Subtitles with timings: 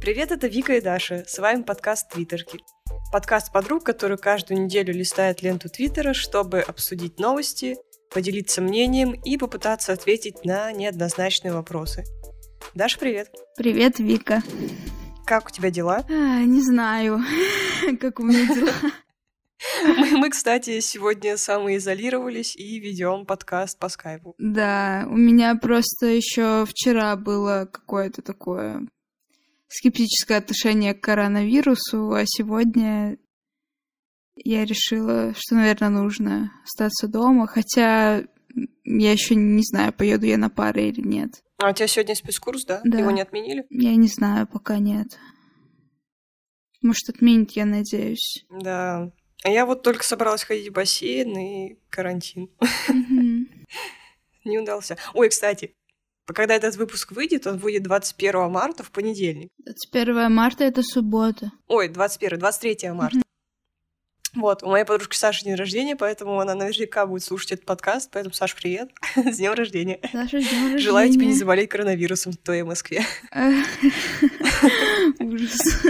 [0.00, 1.24] Привет, это Вика и Даша.
[1.26, 2.60] С вами подкаст «Твиттерки».
[3.12, 7.76] Подкаст подруг, который каждую неделю листает ленту Твиттера, чтобы обсудить новости,
[8.10, 12.04] поделиться мнением и попытаться ответить на неоднозначные вопросы.
[12.74, 13.28] Даша, привет.
[13.58, 14.42] Привет, Вика.
[15.26, 16.02] Как у тебя дела?
[16.08, 17.20] А, не знаю,
[18.00, 18.72] как у меня дела.
[19.84, 24.34] Мы, мы, кстати, сегодня самоизолировались и ведем подкаст по скайпу.
[24.38, 28.86] Да, у меня просто еще вчера было какое-то такое
[29.70, 33.16] скептическое отношение к коронавирусу, а сегодня
[34.34, 38.24] я решила, что, наверное, нужно остаться дома, хотя
[38.84, 41.42] я еще не знаю, поеду я на пары или нет.
[41.58, 42.80] А у тебя сегодня спецкурс, да?
[42.84, 42.98] Да.
[42.98, 43.64] Его не отменили?
[43.70, 45.18] Я не знаю, пока нет.
[46.82, 48.44] Может, отменить, я надеюсь.
[48.50, 49.12] Да.
[49.44, 52.50] А я вот только собралась ходить в бассейн и карантин.
[54.44, 54.96] Не удался.
[55.12, 55.74] Ой, кстати,
[56.34, 59.48] когда этот выпуск выйдет, он выйдет 21 марта в понедельник.
[59.64, 61.52] 21 марта— это суббота.
[61.66, 63.20] Ой, 21, 23 марта.
[64.34, 68.10] Вот, у моей подружки Саши день рождения, поэтому она наверняка будет слушать этот подкаст.
[68.12, 68.90] Поэтому, Саш, привет.
[69.16, 69.98] С днем рождения.
[70.12, 70.78] Саша, с днем рождения.
[70.84, 73.04] Желаю тебе не заболеть коронавирусом в твоей Москве.
[75.18, 75.84] Ужас.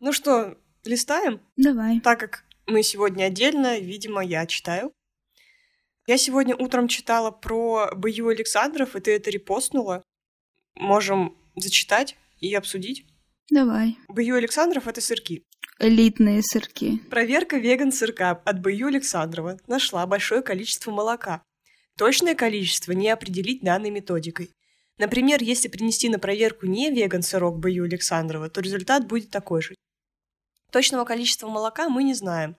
[0.00, 1.40] Ну что, листаем?
[1.56, 2.00] Давай.
[2.00, 4.92] Так как мы сегодня отдельно, видимо, я читаю.
[6.06, 10.02] Я сегодня утром читала про Бою Александров, и ты это репостнула.
[10.74, 13.06] Можем зачитать и обсудить.
[13.50, 13.98] Давай.
[14.08, 15.44] Бою Александров— это сырки.
[15.78, 16.98] Элитные сырки.
[17.10, 21.42] Проверка веган-сырка от Бою Александрова нашла большое количество молока.
[21.96, 24.50] Точное количество не определить данной методикой.
[24.98, 29.74] Например, если принести на проверку не веган-сырок Бою Александрова, то результат будет такой же.
[30.70, 32.56] Точного количества молока мы не знаем,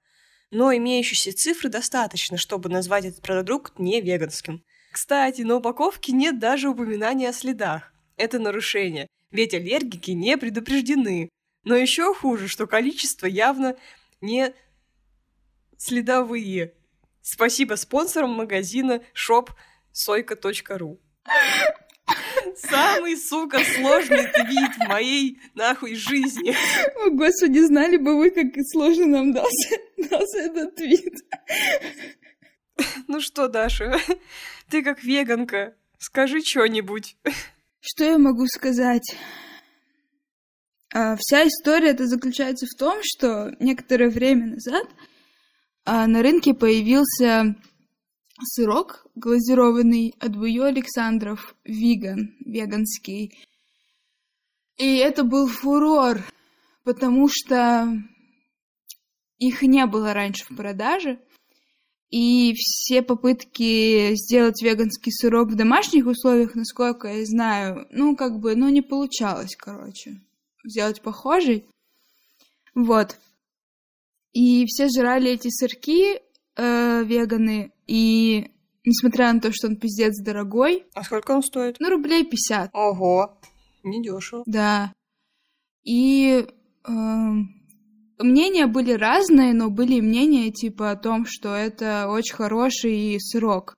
[0.51, 4.63] но имеющиеся цифры достаточно, чтобы назвать этот продукт не веганским.
[4.91, 7.93] Кстати, на упаковке нет даже упоминания о следах.
[8.17, 11.29] Это нарушение, ведь аллергики не предупреждены.
[11.63, 13.77] Но еще хуже, что количество явно
[14.19, 14.53] не
[15.77, 16.73] следовые.
[17.21, 20.99] Спасибо спонсорам магазина shop.soyka.ru
[22.55, 26.55] Самый, сука, сложный твит в моей, нахуй, жизни.
[27.05, 31.13] О, Господи, знали бы вы, как сложно нам дался, дался этот твит.
[33.07, 33.99] Ну что, Даша,
[34.69, 37.15] ты как веганка, скажи что-нибудь.
[37.79, 39.15] Что я могу сказать?
[40.93, 44.87] А, вся история это заключается в том, что некоторое время назад
[45.85, 47.55] а, на рынке появился
[48.43, 53.37] сырок глазированный от Бую Александров, веган, веганский.
[54.77, 56.21] И это был фурор,
[56.83, 57.87] потому что
[59.37, 61.19] их не было раньше в продаже.
[62.09, 68.55] И все попытки сделать веганский сырок в домашних условиях, насколько я знаю, ну, как бы,
[68.55, 70.21] ну, не получалось, короче,
[70.65, 71.65] сделать похожий.
[72.75, 73.17] Вот.
[74.33, 76.19] И все жрали эти сырки
[76.55, 78.51] э, веганы, и
[78.85, 81.75] несмотря на то, что он пиздец дорогой, А сколько он стоит?
[81.79, 83.37] ну, рублей 50, Ого,
[83.83, 84.43] недешево.
[84.45, 84.93] да.
[85.83, 86.45] И
[86.87, 87.49] эм,
[88.19, 93.75] мнения были разные, но были мнения типа о том, что это очень хороший сырок.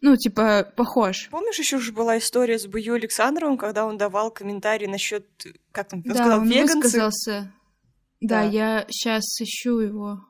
[0.00, 1.28] Ну, типа, похож.
[1.30, 5.26] Помнишь, еще же была история с Бою Александровым, когда он давал комментарий насчет,
[5.72, 6.76] как там, он да, сказал, он веганцы.
[6.76, 7.52] высказался.
[8.20, 8.48] Да, Да.
[8.48, 10.20] я сейчас ищу его.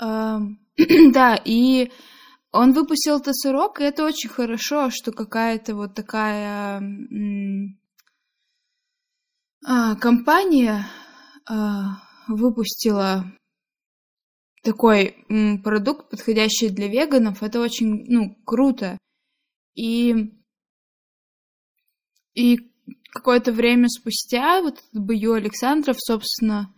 [0.00, 0.60] Эм,
[1.12, 1.90] да, и
[2.52, 6.82] он выпустил этот сырок, и это очень хорошо, что какая-то вот такая
[9.64, 10.86] а, компания
[11.48, 13.24] а, выпустила
[14.62, 17.42] такой м, продукт, подходящий для веганов.
[17.42, 18.98] Это очень, ну, круто.
[19.74, 20.34] И,
[22.34, 22.58] и
[23.12, 26.74] какое-то время спустя вот этот Бою Александров, собственно,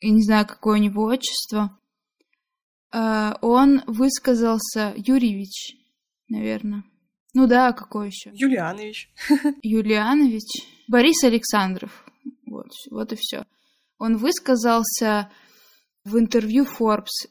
[0.00, 1.76] я не знаю, какое у него отчество,
[2.92, 5.76] он высказался, Юрьевич,
[6.28, 6.84] наверное.
[7.34, 8.30] Ну да, какой еще?
[8.32, 9.10] Юлианович.
[9.62, 12.04] Юлианович, Борис Александров.
[12.46, 13.44] Вот, вот и все.
[13.98, 15.30] Он высказался
[16.04, 17.28] в интервью Forbes.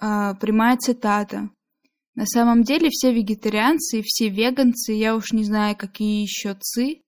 [0.00, 1.50] А, прямая цитата.
[2.14, 7.02] На самом деле все вегетарианцы и все веганцы, я уж не знаю, какие еще цы,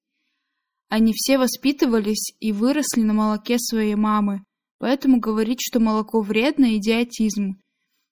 [0.89, 4.45] они все воспитывались и выросли на молоке своей мамы.
[4.85, 7.59] Поэтому говорить, что молоко вредно, идиотизм.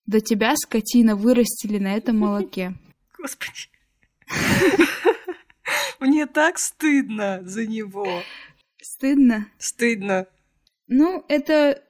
[0.06, 2.72] Да тебя, скотина, вырастили на этом молоке.
[3.18, 3.68] Господи.
[6.00, 8.22] Мне так стыдно за него.
[8.80, 9.48] Стыдно?
[9.58, 10.26] Стыдно.
[10.88, 11.84] Ну, это...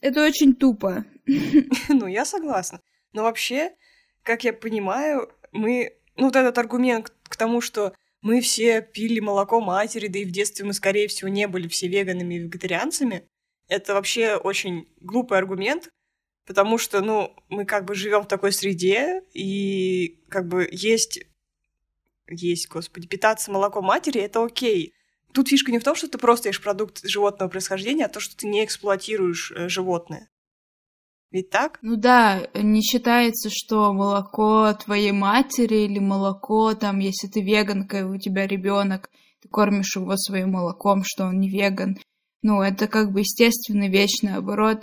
[0.00, 1.04] Это очень тупо.
[1.88, 2.80] Ну, я согласна.
[3.12, 3.74] Но вообще,
[4.22, 5.98] как я понимаю, мы...
[6.14, 10.30] Ну, вот этот аргумент к тому, что мы все пили молоко матери, да и в
[10.30, 13.28] детстве мы, скорее всего, не были все веганами и вегетарианцами.
[13.68, 15.88] Это вообще очень глупый аргумент,
[16.46, 21.20] потому что, ну, мы как бы живем в такой среде, и как бы есть,
[22.28, 24.94] есть, господи, питаться молоком матери— это окей.
[25.32, 28.36] Тут фишка не в том, что ты просто ешь продукт животного происхождения, а то, что
[28.36, 30.28] ты не эксплуатируешь э, животное.
[31.32, 31.78] Ведь так?
[31.80, 38.02] Ну да, не считается, что молоко твоей матери или молоко, там, если ты веганка и
[38.02, 39.08] у тебя ребенок,
[39.40, 41.96] ты кормишь его своим молоком, что он не веган.
[42.42, 44.82] Ну, это как бы естественная вещь, наоборот.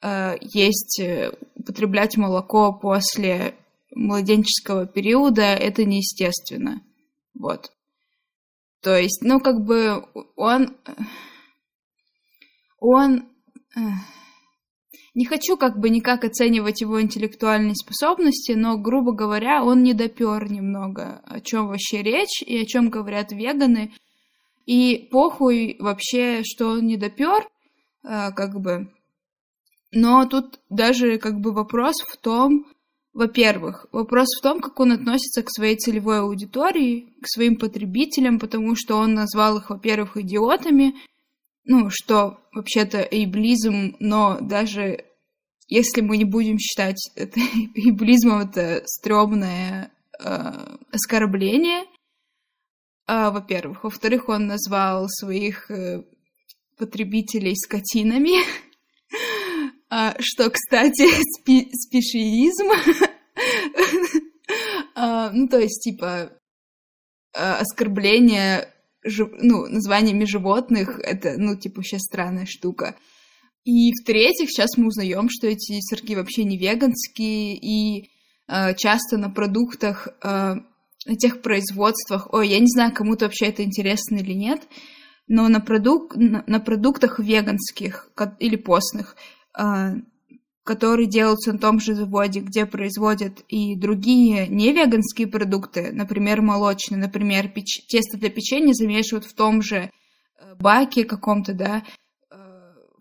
[0.00, 3.54] Э, есть э, употреблять молоко после
[3.94, 6.80] младенческого периода, это неестественно.
[7.38, 7.70] Вот.
[8.80, 10.06] То есть, ну, как бы
[10.36, 10.74] он...
[12.78, 13.28] Он...
[15.14, 20.50] Не хочу как бы никак оценивать его интеллектуальные способности, но, грубо говоря, он не допер
[20.50, 23.92] немного, о чем вообще речь и о чем говорят веганы.
[24.64, 27.46] И похуй вообще, что он не допер,
[28.04, 28.90] э, как бы.
[29.90, 32.64] Но тут даже как бы вопрос в том,
[33.12, 38.74] во-первых, вопрос в том, как он относится к своей целевой аудитории, к своим потребителям, потому
[38.74, 40.94] что он назвал их, во-первых, идиотами,
[41.64, 45.04] ну, что вообще-то эйблизм, но даже
[45.68, 47.40] если мы не будем считать это
[47.74, 49.90] эйблизмом, это стрёмное
[50.22, 51.84] э, оскорбление,
[53.06, 53.84] э, во-первых.
[53.84, 56.04] Во-вторых, он назвал своих э,
[56.76, 58.44] потребителей скотинами,
[59.90, 61.08] э, что, кстати,
[61.40, 62.68] спи спешиизм.
[64.96, 66.32] э, ну, то есть, типа,
[67.34, 68.71] э, оскорбление
[69.04, 69.30] жив...
[69.40, 72.96] ну, названиями животных, это, ну, типа, вообще странная штука.
[73.64, 78.10] И в-третьих, сейчас мы узнаем, что эти сырки вообще не веганские, и
[78.48, 80.54] э, часто на продуктах, э,
[81.06, 84.62] на тех производствах, ой, я не знаю, кому-то вообще это интересно или нет,
[85.28, 86.16] но на, продук...
[86.16, 88.10] на, на продуктах веганских
[88.40, 89.16] или постных
[89.56, 89.94] э,
[90.64, 97.48] которые делаются на том же заводе, где производят и другие невеганские продукты, например, молочные, например,
[97.48, 97.84] печ...
[97.88, 99.90] тесто для печенья замешивают в том же
[100.38, 101.82] э, баке каком-то, да,
[102.30, 102.36] э,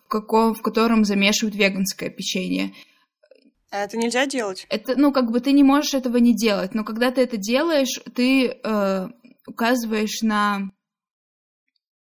[0.03, 0.55] в, каком...
[0.55, 2.73] в котором замешивают веганское печенье.
[3.69, 4.65] А это нельзя делать?
[4.69, 8.01] Это, ну, как бы ты не можешь этого не делать, но когда ты это делаешь,
[8.15, 9.07] ты э,
[9.47, 10.71] указываешь на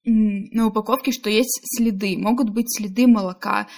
[0.04, 3.68] на упаковке, что есть следы, могут быть следы молока,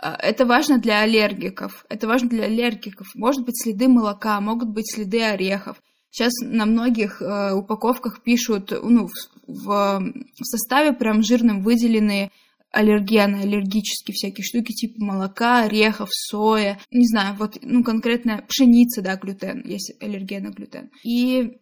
[0.00, 1.84] это важно для аллергиков.
[1.88, 3.08] Это важно для аллергиков.
[3.14, 5.80] Может быть следы молока, могут быть следы орехов.
[6.10, 9.08] Сейчас на многих э, упаковках пишут, ну,
[9.48, 12.30] в, в, составе прям жирным выделены
[12.70, 19.16] аллергены, аллергические всякие штуки, типа молока, орехов, соя, не знаю, вот, ну, конкретно пшеница, да,
[19.16, 20.90] глютен, есть аллергия на глютен.
[21.04, 21.58] И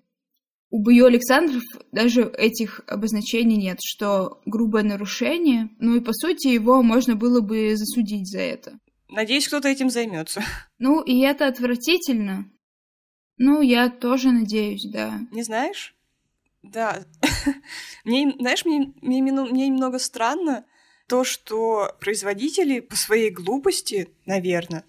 [0.72, 6.82] у Бою Александров даже этих обозначений нет, что грубое нарушение, ну и по сути его
[6.82, 8.80] можно было бы засудить за это.
[9.10, 10.42] Надеюсь, кто-то этим займется.
[10.78, 12.50] Ну, и это отвратительно.
[13.36, 15.20] Ну, я тоже надеюсь, да.
[15.30, 15.94] Не знаешь?
[16.62, 17.04] Да.
[18.04, 20.64] мне, знаешь, мне, мне, мне немного странно
[21.06, 24.86] то, что производители по своей глупости, наверное,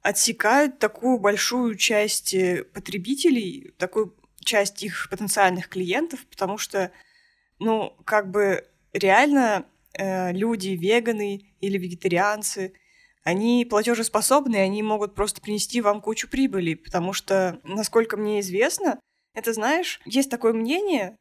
[0.00, 6.92] отсекают такую большую часть э, потребителей, такую часть их потенциальных клиентов, потому что,
[7.58, 12.74] ну, как бы реально э, люди, веганы или вегетарианцы,
[13.24, 19.00] они платежеспособны, они могут просто принести вам кучу прибыли, потому что, насколько мне известно,
[19.34, 21.16] это, знаешь, есть такое мнение,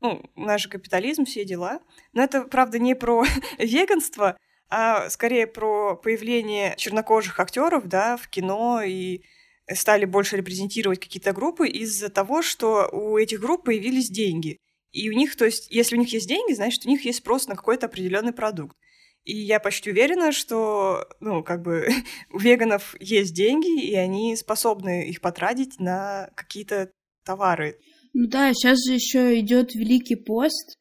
[0.00, 1.80] ну, наш капитализм, все дела,
[2.12, 3.24] но это, правда, не про
[3.58, 4.36] веганство,
[4.70, 9.22] а скорее про появление чернокожих актеров, да, в кино и
[9.74, 14.58] стали больше репрезентировать какие-то группы из-за того, что у этих групп появились деньги.
[14.92, 17.46] И у них, то есть, если у них есть деньги, значит, у них есть спрос
[17.46, 18.76] на какой-то определенный продукт.
[19.24, 21.88] И я почти уверена, что, ну, как бы
[22.32, 26.90] у веганов есть деньги, и они способны их потратить на какие-то
[27.24, 27.78] товары.
[28.14, 30.78] Ну да, сейчас же еще идет Великий пост,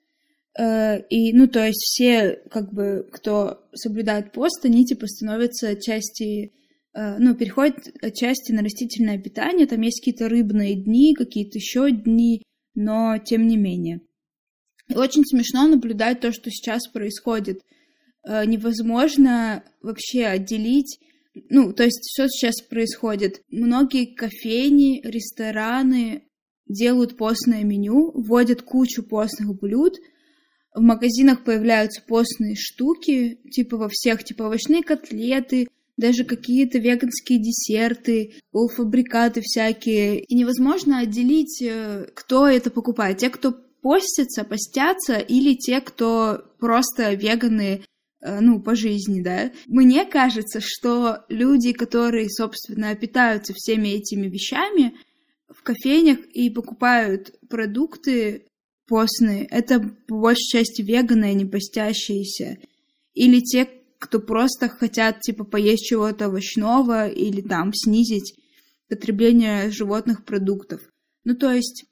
[0.58, 6.54] э, и, ну, то есть все, как бы, кто соблюдает пост, они, типа, становятся части
[6.54, 6.57] Э,
[7.20, 12.44] ну, переходит отчасти на растительное питание, там есть какие-то рыбные дни, какие-то еще дни,
[12.76, 14.02] но тем не менее.
[14.90, 17.62] И очень смешно наблюдать то, что сейчас происходит.
[18.28, 21.00] Э, невозможно вообще отделить
[21.50, 23.42] ну, то есть все сейчас происходит.
[23.50, 26.24] Многие кофейни, рестораны
[26.68, 29.94] делают постное меню, вводят кучу постных блюд,
[30.74, 38.36] в магазинах появляются постные штуки, типа во всех, типа овощные котлеты, даже какие-то веганские десерты,
[38.52, 40.22] полуфабрикаты всякие.
[40.22, 43.18] И невозможно отделить, э, кто это покупает.
[43.18, 43.52] Те, кто
[43.82, 47.84] постятся, постятся, или те, кто просто веганы
[48.22, 49.52] э, ну, по жизни, да.
[49.66, 54.94] Мне кажется, что люди, которые, собственно, питаются всеми этими вещами
[55.50, 58.46] в кофейнях и покупают продукты
[58.88, 62.58] постные, это по большей части веганы, а не постящиеся.
[63.14, 63.68] Или те,
[64.00, 68.36] кто просто хотят, типа, поесть чего-то овощного или там снизить
[68.88, 70.82] потребление животных продуктов.
[71.24, 71.86] Ну, то есть,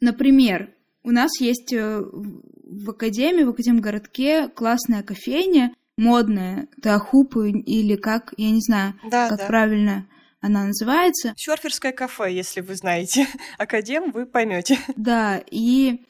[0.00, 8.34] например, у нас есть э, в академии, в академгородке классная кофейня, модная, Тахуп или как,
[8.36, 9.46] я не знаю, да, как да.
[9.46, 10.08] правильно
[10.40, 11.32] она называется.
[11.36, 13.26] Серферское кафе, если вы знаете.
[13.58, 14.78] Академ, вы поймете.
[14.96, 16.04] Да, и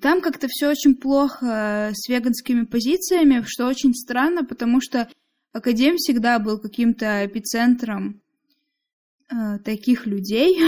[0.00, 5.08] там как-то все очень плохо с веганскими позициями, что очень странно, потому что
[5.52, 8.20] Академ всегда был каким-то эпицентром
[9.30, 10.58] э, таких людей.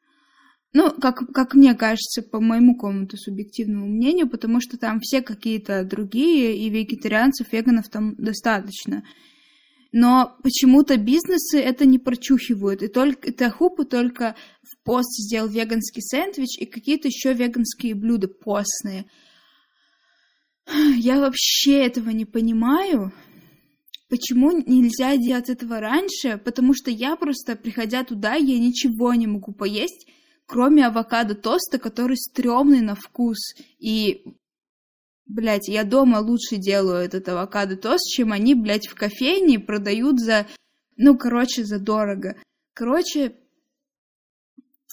[0.72, 5.84] ну, как, как мне кажется, по моему какому-то субъективному мнению, потому что там все какие-то
[5.84, 9.02] другие, и вегетарианцев, веганов там достаточно
[9.92, 12.82] но почему-то бизнесы это не прочухивают.
[12.82, 19.04] И только Тахупу только в пост сделал веганский сэндвич и какие-то еще веганские блюда постные.
[20.96, 23.12] Я вообще этого не понимаю.
[24.08, 26.40] Почему нельзя делать этого раньше?
[26.42, 30.06] Потому что я просто, приходя туда, я ничего не могу поесть,
[30.46, 33.38] кроме авокадо тоста, который стрёмный на вкус.
[33.78, 34.24] И
[35.34, 40.46] Блять, я дома лучше делаю этот авокадо тост, чем они, блядь, в кофейне продают за,
[40.98, 42.36] ну, короче, за дорого.
[42.74, 43.34] Короче,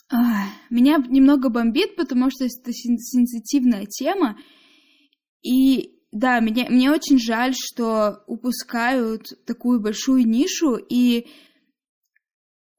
[0.09, 4.37] ах, меня немного бомбит, потому что это сенситивная тема.
[5.41, 11.27] И да, мне, мне очень жаль, что упускают такую большую нишу, и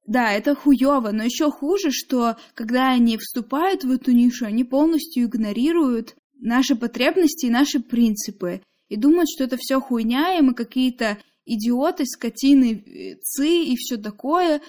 [0.06, 5.24] да, это хуево, но еще хуже, что когда они вступают в эту нишу, они полностью
[5.24, 8.62] игнорируют наши потребности и наши принципы.
[8.88, 14.60] И думают, что это все хуйня, и мы какие-то идиоты, скотины, цы и все такое.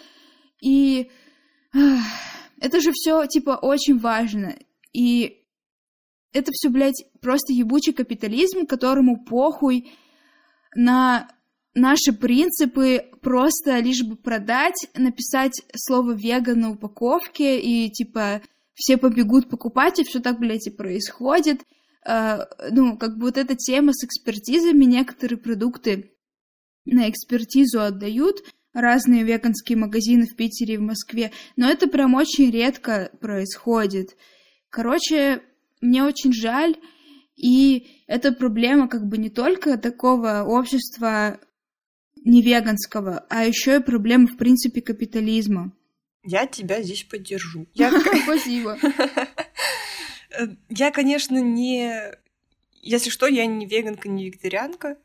[0.61, 1.09] И
[2.59, 4.55] это же все, типа, очень важно.
[4.93, 5.41] И
[6.33, 9.91] это все, блядь, просто ебучий капитализм, которому похуй
[10.75, 11.29] на
[11.73, 18.41] наши принципы просто лишь бы продать, написать слово веган на упаковке и, типа,
[18.73, 21.61] все побегут покупать, и все так, блядь, и происходит.
[22.07, 26.11] Uh, ну, как бы вот эта тема с экспертизами, некоторые продукты
[26.85, 28.37] на экспертизу отдают,
[28.73, 34.15] разные веганские магазины в Питере и в Москве, но это прям очень редко происходит.
[34.69, 35.43] Короче,
[35.81, 36.75] мне очень жаль,
[37.35, 41.39] и это проблема как бы не только такого общества
[42.23, 45.73] невеганского, а еще и проблема, в принципе, капитализма.
[46.23, 47.67] Я тебя здесь поддержу.
[48.23, 48.77] Спасибо.
[50.33, 51.93] Э, я, конечно, не...
[52.81, 54.97] Если что, я не веганка, не вегетарианка.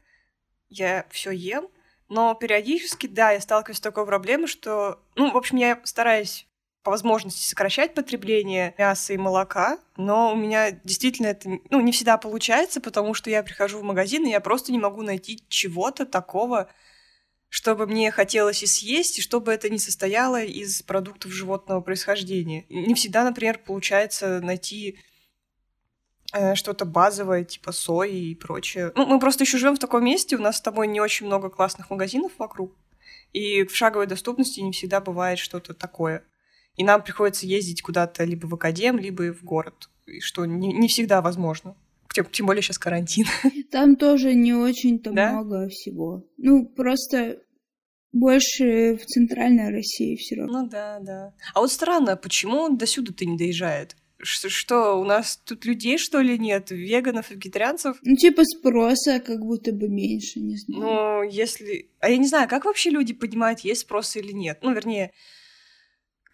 [0.68, 1.66] Я все ем.
[2.08, 5.02] Но периодически, да, я сталкиваюсь с такой проблемой, что...
[5.16, 6.46] Ну, в общем, я стараюсь
[6.86, 12.16] по возможности сокращать потребление мяса и молока, но у меня действительно это ну, не всегда
[12.16, 16.68] получается, потому что я прихожу в магазин, и я просто не могу найти чего-то такого,
[17.56, 22.66] чтобы мне хотелось и съесть, и чтобы это не состояло из продуктов животного происхождения.
[22.68, 24.98] Не всегда, например, получается найти
[26.34, 28.92] э, что-то базовое, типа сои и прочее.
[28.94, 31.48] Ну, мы просто еще живем в таком месте, у нас с тобой не очень много
[31.48, 32.76] классных магазинов вокруг,
[33.32, 36.24] и в шаговой доступности не всегда бывает что-то такое.
[36.76, 39.88] И нам приходится ездить куда-то либо в академ, либо в город,
[40.20, 41.74] что не, не всегда возможно.
[42.12, 43.26] Тем, тем более сейчас карантин.
[43.70, 45.32] Там тоже не очень-то да?
[45.32, 46.22] много всего.
[46.36, 47.40] Ну, просто
[48.12, 50.62] больше в центральной России все равно.
[50.62, 51.34] Ну да, да.
[51.54, 53.96] А вот странно, почему до сюда ты не доезжает?
[54.18, 56.70] Что, что, у нас тут людей, что ли, нет?
[56.70, 57.98] Веганов, вегетарианцев?
[58.02, 60.82] Ну, типа спроса как будто бы меньше, не знаю.
[60.82, 61.90] Ну, если...
[62.00, 64.60] А я не знаю, как вообще люди понимают, есть спрос или нет?
[64.62, 65.12] Ну, вернее,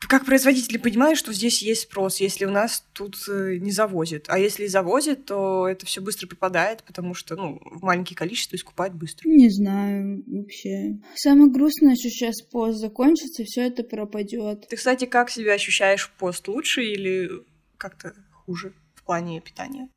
[0.08, 4.24] как производители понимают, что здесь есть спрос, если у нас тут э, не завозят.
[4.28, 8.92] А если завозят, то это все быстро попадает, потому что, ну, в маленькие количества искупать
[8.92, 9.28] быстро.
[9.28, 10.98] Не знаю вообще.
[11.14, 14.66] Самое грустное, что сейчас пост закончится, все это пропадет.
[14.68, 16.48] Ты, кстати, как себя ощущаешь в пост?
[16.48, 17.30] Лучше или
[17.76, 19.88] как-то хуже в плане питания?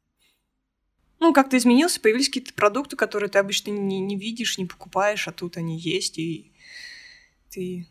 [1.19, 5.31] Ну, как-то изменился, появились какие-то продукты, которые ты обычно не, не видишь, не покупаешь, а
[5.31, 6.51] тут они есть, и
[7.49, 7.87] ты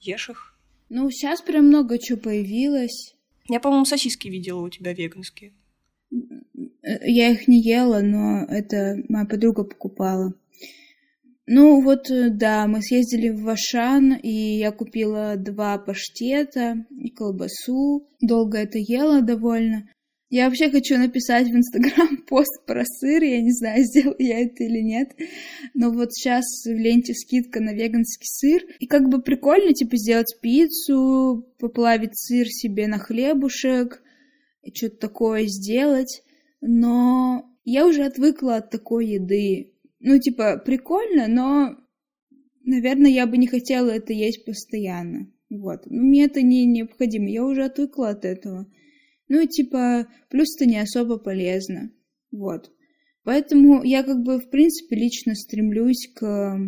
[0.00, 0.54] ешь их.
[0.88, 3.14] Ну, сейчас прям много чего появилось.
[3.48, 5.52] Я, по-моему, сосиски видела у тебя веганские.
[6.10, 10.32] Я их не ела, но это моя подруга покупала.
[11.50, 18.06] Ну вот, э, да, мы съездили в Вашан, и я купила два паштета и колбасу.
[18.20, 19.88] Долго это ела довольно.
[20.30, 24.62] Я вообще хочу написать в Инстаграм пост про сыр, я не знаю, сделаю я это
[24.62, 25.16] или нет.
[25.72, 28.62] Но вот сейчас в ленте скидка на веганский сыр.
[28.78, 34.02] И как бы прикольно, типа, сделать пиццу, поплавить сыр себе на хлебушек,
[34.74, 36.22] что-то такое сделать.
[36.60, 39.72] Но я уже отвыкла от такой еды.
[40.00, 41.76] Ну, типа, прикольно, но,
[42.64, 45.32] наверное, я бы не хотела это есть постоянно.
[45.48, 45.86] Вот.
[45.86, 47.30] Ну, мне это не необходимо.
[47.30, 48.70] Я уже отвыкла от этого.
[49.28, 51.90] Ну, типа, плюс это не особо полезно.
[52.30, 52.70] Вот.
[53.24, 56.58] Поэтому я как бы, в принципе, лично стремлюсь к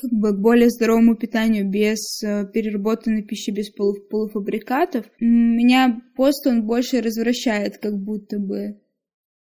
[0.00, 5.06] как бы к более здоровому питанию без э, переработанной пищи, без полуф полуфабрикатов.
[5.18, 8.80] Меня пост он больше развращает, как будто бы.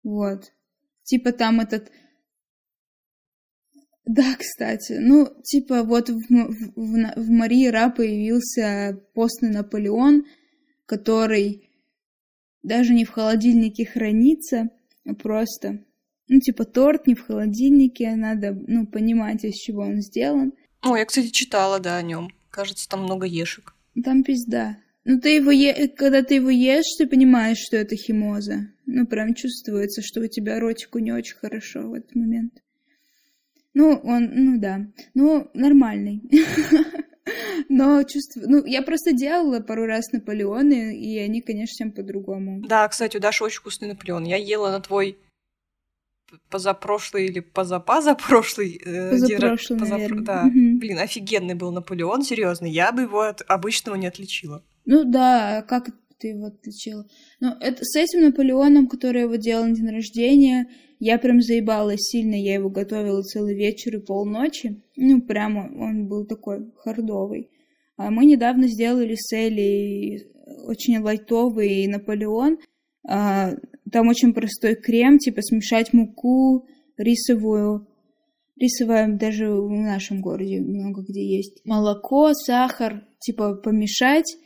[0.04, 0.54] Вот.
[1.04, 1.92] Типа там этот
[4.06, 4.98] да, кстати.
[5.00, 10.26] Ну, типа, вот в, в, в, в Марии Ра появился постный Наполеон,
[10.86, 11.70] который
[12.64, 14.70] даже не в холодильнике хранится,
[15.06, 15.84] а просто,
[16.28, 20.54] ну, типа, торт не в холодильнике, надо, ну, понимать, из чего он сделан.
[20.82, 22.30] О, я, кстати, читала, да, о нем.
[22.50, 23.76] Кажется, там много ешек.
[24.04, 24.78] Там пизда.
[25.04, 25.88] Ну, ты его е...
[25.90, 28.72] когда ты его ешь, ты понимаешь, что это химоза.
[28.88, 32.54] Ну, прям чувствуется, что у тебя ротику не очень хорошо в этот момент.
[33.76, 36.24] Ну, он, ну да, ну, нормальный.
[37.70, 38.50] Но чувствую...
[38.50, 42.62] Ну, я просто делала пару раз Наполеоны, и они, конечно, всем по-другому.
[42.68, 44.24] Да, кстати, у Даши очень вкусный Наполеон.
[44.24, 45.18] Я ела на твой
[46.50, 49.98] позапрошлый или позапозапрошлый э, позапрошлый, позапро...
[49.98, 50.24] наверное.
[50.24, 50.80] Да, угу.
[50.80, 52.66] блин, офигенный был Наполеон, серьезно.
[52.66, 54.64] Я бы его от обычного не отличила.
[54.86, 57.06] Ну да, как ты его отличила?
[57.40, 60.68] Ну, это с этим Наполеоном, который я его делала на день рождения,
[61.00, 64.82] я прям заебалась сильно, я его готовила целый вечер и полночи.
[64.96, 67.50] Ну, прямо он был такой хардовый.
[67.98, 70.28] А мы недавно сделали с Элей
[70.66, 72.60] очень лайтовый Наполеон.
[73.08, 73.52] А,
[73.92, 77.88] там очень простой крем, типа смешать муку рисовую,
[78.56, 81.62] рисовая даже в нашем городе много где есть.
[81.66, 84.38] Молоко, сахар, типа помешать.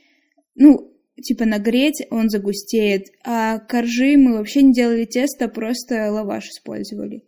[0.55, 0.91] Ну,
[1.21, 3.07] типа нагреть, он загустеет.
[3.23, 7.23] А коржи мы вообще не делали тесто, просто лаваш использовали.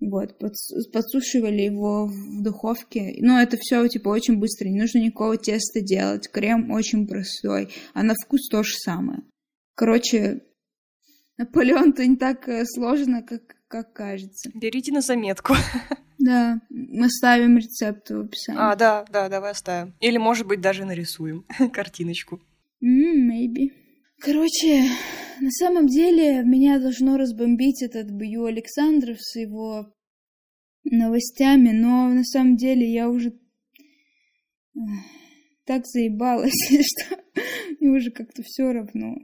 [0.00, 3.16] Вот, подсушивали его в духовке.
[3.20, 6.28] Ну, это все типа очень быстро, не нужно никакого теста делать.
[6.28, 9.20] Крем очень простой, а на вкус то же самое.
[9.74, 10.40] Короче,
[11.40, 14.50] Наполеон-то не так э, сложно, как, как кажется.
[14.54, 15.54] Берите на заметку.
[16.22, 18.60] Да, мы ставим рецепт в описании.
[18.60, 19.94] А, да, да, давай оставим.
[20.00, 22.42] Или, может быть, даже нарисуем картиночку.
[22.82, 23.72] Mm, maybe.
[24.20, 24.84] Короче,
[25.40, 29.92] на самом деле меня должно разбомбить этот Бью Александров с его
[30.84, 33.32] новостями, но на самом деле я уже
[35.64, 37.18] так заебалась, что
[37.80, 39.16] мне уже как-то все равно.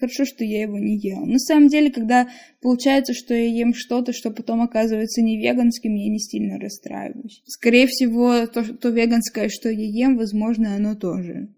[0.00, 1.24] Хорошо, что я его не ела.
[1.24, 2.28] На самом деле, когда
[2.60, 7.42] получается, что я ем что-то, что потом оказывается не веганским, я не сильно расстраиваюсь.
[7.46, 11.48] Скорее всего, то, то веганское, что я ем, возможно, оно тоже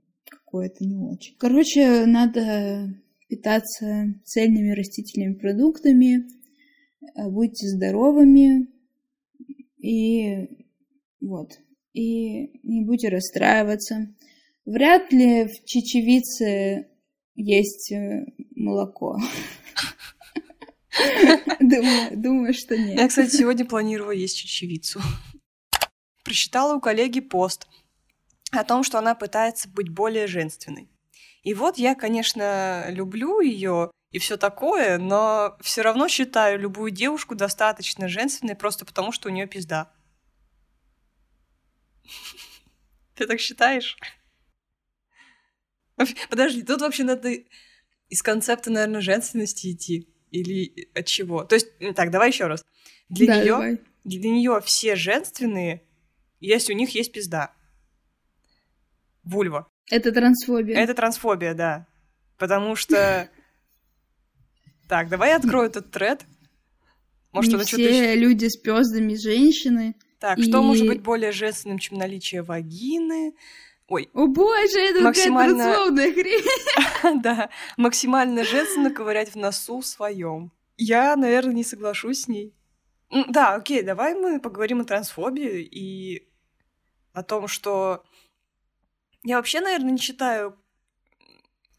[0.51, 1.37] какое-то не очень.
[1.39, 2.93] Короче, надо
[3.29, 6.27] питаться цельными растительными продуктами,
[7.17, 8.67] э, будьте здоровыми
[9.79, 10.49] и
[11.21, 11.53] вот.
[11.93, 14.13] И не будете расстраиваться.
[14.65, 16.89] Вряд ли в чечевице
[17.37, 19.19] есть э, молоко.
[21.61, 22.99] Думаю, что нет.
[22.99, 25.01] Я, кстати, сегодня планировала есть чечевицу.
[26.25, 27.69] Прочитала у коллеги пост
[28.51, 30.89] о том, что она пытается быть более женственной.
[31.43, 37.35] И вот я, конечно, люблю ее и все такое, но все равно считаю любую девушку
[37.35, 39.93] достаточно женственной просто потому, что у нее пизда.
[43.15, 43.97] Ты так считаешь?
[46.29, 47.35] Подожди, тут вообще надо
[48.09, 50.09] из концепта, наверное, женственности идти.
[50.31, 51.45] Или от чего?
[51.45, 52.65] То есть, так, давай еще раз.
[53.09, 55.83] Для да, нее, для нее все женственные,
[56.39, 57.55] если у них есть пизда
[59.31, 59.69] вульва.
[59.91, 60.77] Это трансфобия.
[60.77, 61.87] Это трансфобия, да.
[62.39, 63.29] Потому что...
[64.89, 66.27] Так, давай я открою этот тред.
[67.31, 69.95] Может, Не все люди с пездами женщины.
[70.19, 70.43] Так, и...
[70.43, 73.35] что может быть более женственным, чем наличие вагины?
[73.87, 74.11] Ой.
[74.15, 75.65] О боже, это максимально...
[75.65, 76.13] какая-то
[77.03, 77.23] хрень.
[77.23, 80.51] да, максимально женственно ковырять в носу своем.
[80.77, 82.55] Я, наверное, не соглашусь с ней.
[83.29, 86.29] Да, окей, давай мы поговорим о трансфобии и
[87.13, 88.05] о том, что
[89.23, 90.57] я вообще, наверное, не считаю,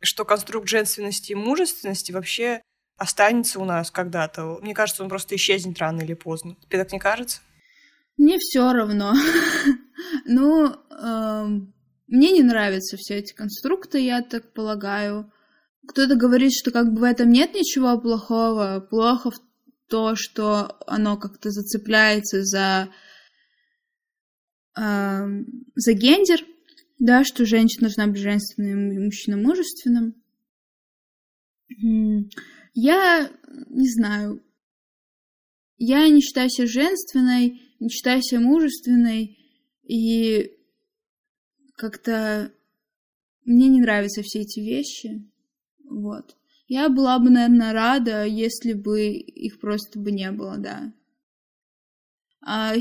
[0.02, 2.62] что конструкт женственности и мужественности вообще
[2.98, 4.60] останется у нас когда-то.
[4.62, 6.56] Мне кажется, он просто исчезнет рано или поздно.
[6.68, 7.42] Тебе так не кажется?
[8.18, 9.14] Мне все равно.
[10.26, 11.74] ну, эм,
[12.08, 15.32] мне не нравятся все эти конструкты, я так полагаю.
[15.88, 18.86] Кто-то говорит, что как бы в этом нет ничего плохого.
[18.88, 19.40] Плохо в
[19.88, 22.90] то, что оно как-то зацепляется за,
[24.78, 25.28] э,
[25.76, 26.46] за гендер,
[27.02, 30.14] да, что женщина должна быть женственным, мужчина мужественным.
[32.76, 33.32] Я
[33.70, 34.44] не знаю.
[35.80, 39.36] Я не считаю себя женственной, не считаю себя мужественной,
[39.82, 40.52] и
[41.76, 42.54] как-то
[43.46, 45.28] мне не нравятся все эти вещи.
[45.84, 46.38] Вот.
[46.68, 50.94] Я была бы, наверное, рада, если бы их просто бы не было, да.
[52.42, 52.76] А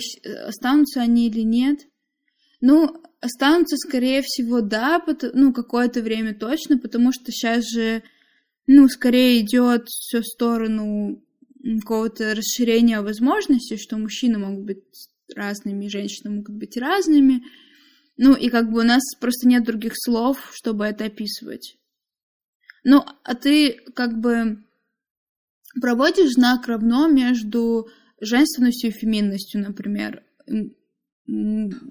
[0.47, 1.89] останутся они или нет?
[2.61, 5.03] Ну, останутся, скорее всего, да,
[5.35, 8.03] ну, какое-то время точно, потому что сейчас же,
[8.67, 11.23] ну, скорее идет все в сторону
[11.81, 14.85] какого-то расширения возможностей, что мужчины могут быть
[15.35, 17.43] разными, женщины могут быть разными.
[18.17, 21.77] Ну, и как бы у нас просто нет других слов, чтобы это описывать.
[22.85, 24.65] Ну, а ты как бы
[25.81, 27.89] проводишь знак равно между
[28.21, 30.23] женственностью и феминностью, например.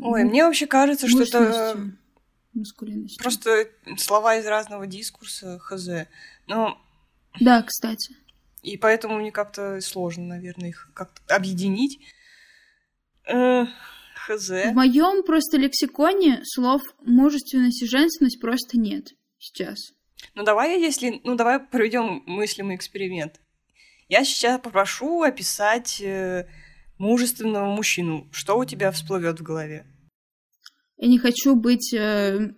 [0.02, 1.78] Ой, мне вообще кажется, что это
[3.20, 5.88] просто слова из разного дискурса, хз.
[6.48, 6.78] Но...
[7.40, 8.16] Да, кстати.
[8.64, 12.00] И поэтому мне как-то сложно, наверное, их как-то объединить.
[13.26, 13.66] Э,
[14.16, 14.50] хз.
[14.50, 19.94] В моем просто лексиконе слов мужественность и женственность просто нет сейчас.
[20.36, 23.40] Ну давай, если, ну давай проведем мыслимый эксперимент.
[24.10, 26.46] Я сейчас попрошу описать э,
[27.00, 28.28] мужественного мужчину.
[28.32, 29.88] Что у тебя всплывет в голове?
[30.98, 31.94] Я не хочу быть.
[31.94, 32.52] Э...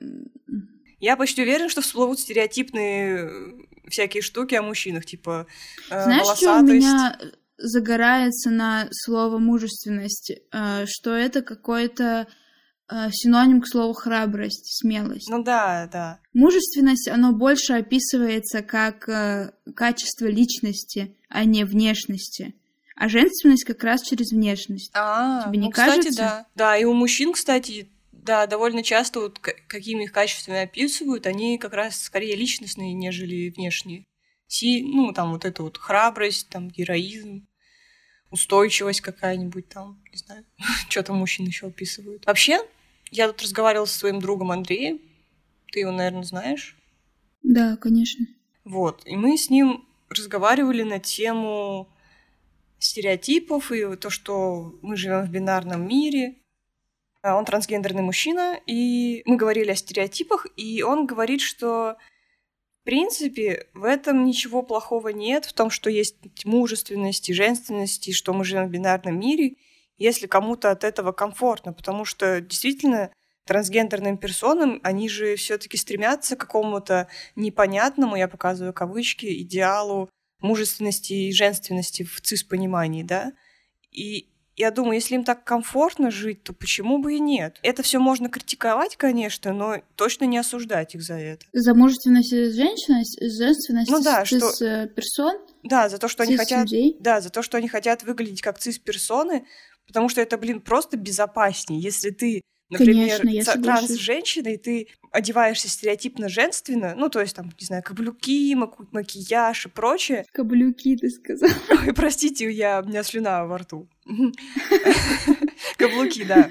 [0.99, 5.47] Я почти уверен, что всплывут стереотипные э, всякие штуки о мужчинах, типа
[5.89, 7.17] э, Знаешь, что у меня
[7.57, 12.27] загорается на слово мужественность, э, что это какой-то
[12.89, 15.29] э, синоним к слову храбрость, смелость.
[15.29, 16.19] Ну да, да.
[16.33, 22.55] Мужественность, оно больше описывается как э, качество личности, а не внешности.
[23.01, 24.91] А женственность как раз через внешность.
[24.93, 26.11] А, Тебе не ну, кажется?
[26.11, 26.45] Кстати, да.
[26.53, 31.73] Да, и у мужчин, кстати, да, довольно часто вот какими их качествами описывают, они как
[31.73, 34.05] раз скорее личностные, нежели внешние.
[34.45, 37.47] Си, ну, там вот эта вот храбрость, там, героизм
[38.29, 40.45] устойчивость какая-нибудь там, не знаю,
[40.87, 42.27] что там мужчин еще описывают.
[42.27, 42.59] Вообще,
[43.09, 45.01] я тут разговаривала со своим другом Андреем,
[45.71, 46.77] ты его, наверное, знаешь?
[47.41, 48.27] Да, конечно.
[48.63, 51.89] Вот, и мы с ним разговаривали на тему
[52.83, 56.35] стереотипов и то, что мы живем в бинарном мире.
[57.21, 61.97] А он трансгендерный мужчина, и мы говорили о стереотипах, и он говорит, что
[62.81, 68.13] в принципе, в этом ничего плохого нет, в том, что есть мужественность и женственность, и
[68.13, 69.57] что мы живем в бинарном мире,
[69.99, 73.11] если кому-то от этого комфортно, потому что действительно
[73.45, 80.09] трансгендерным персонам, они же все-таки стремятся к какому-то непонятному, я показываю кавычки, идеалу
[80.41, 83.33] мужественности и женственности в цис-понимании, да?
[83.91, 84.27] И
[84.57, 87.57] я думаю, если им так комфортно жить, то почему бы и нет?
[87.63, 91.45] Это все можно критиковать, конечно, но точно не осуждать их за это.
[91.53, 94.87] За мужественность и женственность, женственность ну, да, цис что...
[94.87, 95.37] персон?
[95.63, 96.63] Да, за то, что они хотят...
[96.63, 96.97] Людей.
[96.99, 99.45] Да, за то, что они хотят выглядеть как цис-персоны,
[99.87, 101.81] потому что это, блин, просто безопаснее.
[101.81, 107.65] Если ты Например, Конечно, транс-женщина, и ты одеваешься стереотипно женственно, ну, то есть там, не
[107.65, 110.25] знаю, каблуки, макияж и прочее.
[110.31, 111.49] Каблуки, ты сказал.
[111.69, 113.89] Ой, простите, я, у меня слюна во рту.
[115.77, 116.49] Каблуки, да.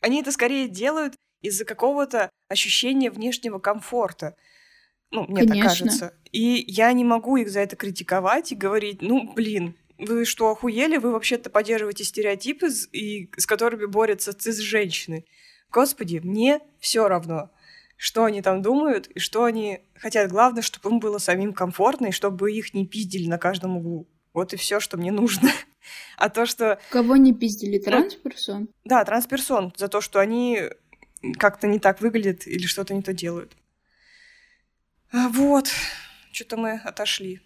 [0.00, 4.36] Они это скорее делают из-за какого-то ощущения внешнего комфорта.
[5.10, 6.14] Ну, мне так кажется.
[6.32, 10.98] И я не могу их за это критиковать и говорить, ну, блин, вы что, охуели?
[10.98, 15.24] Вы вообще-то поддерживаете стереотипы, и, с которыми борются цис-женщины.
[15.72, 17.50] Господи, мне все равно,
[17.96, 20.30] что они там думают и что они хотят.
[20.30, 24.06] Главное, чтобы им было самим комфортно и чтобы их не пиздили на каждом углу.
[24.34, 25.50] Вот и все, что мне нужно.
[26.16, 26.78] А то, что...
[26.90, 27.78] Кого не пиздили?
[27.78, 28.68] Ну, трансперсон?
[28.84, 29.72] Да, трансперсон.
[29.76, 30.60] За то, что они
[31.38, 33.56] как-то не так выглядят или что-то не то делают.
[35.10, 35.68] А вот.
[36.32, 37.40] Что-то мы отошли.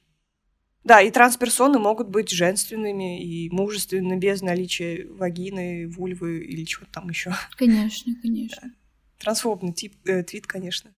[0.87, 7.09] Да, и трансперсоны могут быть женственными и мужественными без наличия вагины, вульвы или чего-то там
[7.09, 7.35] еще.
[7.57, 8.61] Конечно, конечно.
[8.63, 8.71] Да.
[9.19, 10.93] Трансфобный тип, э, твит, конечно.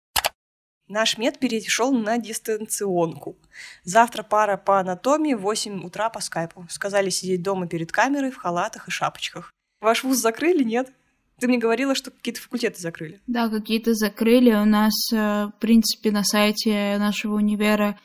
[0.88, 3.38] Наш мед перешел на дистанционку.
[3.82, 6.66] Завтра пара по анатомии в 8 утра по скайпу.
[6.68, 9.54] Сказали сидеть дома перед камерой в халатах и шапочках.
[9.80, 10.92] Ваш вуз закрыли, нет?
[11.38, 13.22] Ты мне говорила, что какие-то факультеты закрыли.
[13.26, 14.52] Да, какие-то закрыли.
[14.52, 17.98] У нас, э, в принципе, на сайте нашего универа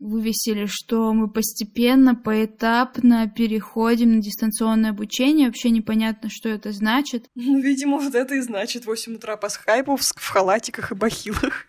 [0.00, 5.46] вывесили, что мы постепенно, поэтапно переходим на дистанционное обучение.
[5.46, 7.26] Вообще непонятно, что это значит.
[7.34, 11.66] Ну, видимо, вот это и значит 8 утра по скайпу в халатиках и бахилах.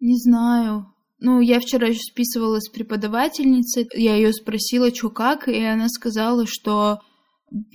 [0.00, 0.94] Не знаю.
[1.18, 6.46] Ну, я вчера еще списывалась с преподавательницей, я ее спросила, что как, и она сказала,
[6.46, 7.00] что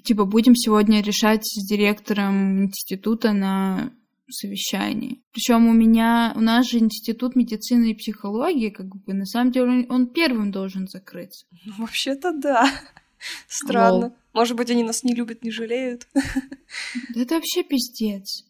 [0.04, 3.92] типа будем сегодня решать с директором института на
[4.32, 5.22] совещании.
[5.32, 9.86] Причем у меня, у нас же институт медицины и психологии, как бы на самом деле
[9.90, 11.46] он первым должен закрыться.
[11.66, 12.70] Ну, вообще-то да.
[13.48, 13.98] Странно.
[13.98, 14.16] Лол.
[14.34, 16.08] Может быть, они нас не любят, не жалеют.
[16.14, 18.46] Да это вообще пиздец.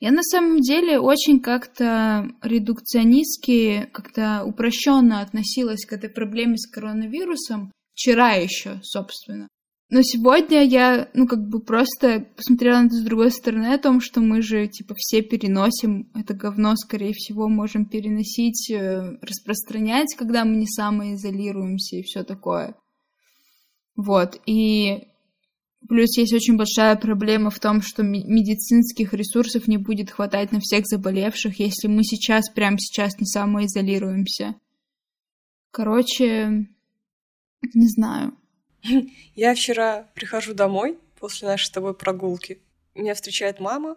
[0.00, 7.72] Я на самом деле очень как-то редукционистски, как-то упрощенно относилась к этой проблеме с коронавирусом.
[7.94, 9.48] Вчера еще, собственно.
[9.94, 14.00] Но сегодня я, ну, как бы просто посмотрела на это с другой стороны, о том,
[14.00, 20.44] что мы же, типа, все переносим это говно, скорее всего, можем переносить, э, распространять, когда
[20.44, 22.74] мы не самоизолируемся и все такое.
[23.94, 25.04] Вот, и
[25.88, 30.86] плюс есть очень большая проблема в том, что медицинских ресурсов не будет хватать на всех
[30.88, 34.56] заболевших, если мы сейчас, прямо сейчас не самоизолируемся.
[35.70, 36.66] Короче,
[37.74, 38.36] не знаю.
[39.34, 42.60] Я вчера прихожу домой после нашей с тобой прогулки.
[42.94, 43.96] Меня встречает мама,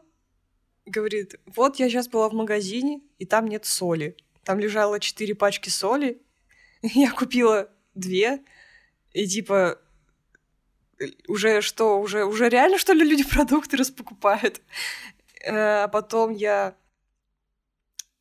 [0.86, 4.16] говорит, вот я сейчас была в магазине, и там нет соли.
[4.44, 6.22] Там лежало четыре пачки соли,
[6.82, 8.42] я купила две,
[9.14, 9.80] и типа
[11.28, 14.62] уже что, уже, уже реально, что ли, люди продукты распокупают?
[15.44, 16.76] Э, а потом я...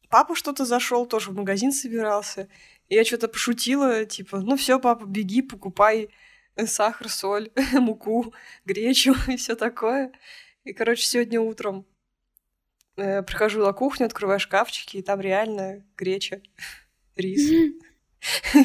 [0.08, 2.48] Папа что-то зашел, тоже в магазин собирался.
[2.88, 6.10] И я что-то пошутила, типа, ну все, папа, беги, покупай
[6.64, 8.32] сахар, соль, муку,
[8.64, 10.12] гречу и все такое.
[10.64, 11.86] И, короче, сегодня утром
[12.96, 16.40] э, прихожу на кухню, открываю шкафчики, и там реально греча,
[17.16, 17.74] рис,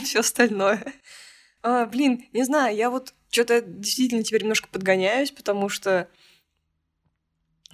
[0.03, 0.93] все остальное.
[1.63, 6.09] А, блин, не знаю, я вот что-то действительно теперь немножко подгоняюсь, потому что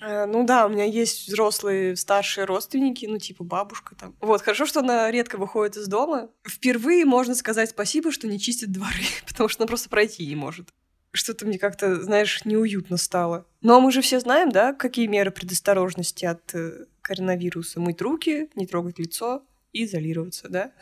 [0.02, 4.16] ну да, у меня есть взрослые старшие родственники, ну типа бабушка там.
[4.22, 6.30] Вот, хорошо, что она редко выходит из дома.
[6.48, 8.94] Впервые можно сказать спасибо, что не чистит дворы,
[9.28, 10.70] потому что она просто пройти не может.
[11.14, 13.48] Что-то мне как-то, знаешь, неуютно стало.
[13.62, 17.80] Но мы же все знаем, да, какие меры предосторожности от э, коронавируса.
[17.80, 20.74] Мыть руки, не трогать лицо и изолироваться, да?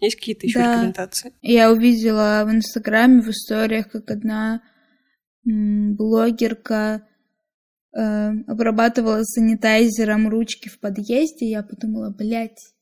[0.00, 0.74] Есть какие-то еще да.
[0.74, 1.34] рекомендации?
[1.42, 4.62] Я увидела в Инстаграме, в историях, как одна
[5.44, 7.07] блогерка
[7.92, 12.74] э, обрабатывала санитайзером ручки в подъезде, я подумала, блядь,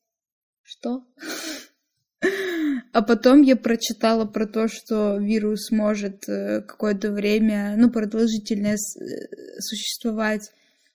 [0.62, 1.04] что?
[2.92, 9.60] А потом я прочитала про то, что вирус может э, какое-то время, ну, продолжительное э,
[9.60, 10.50] существовать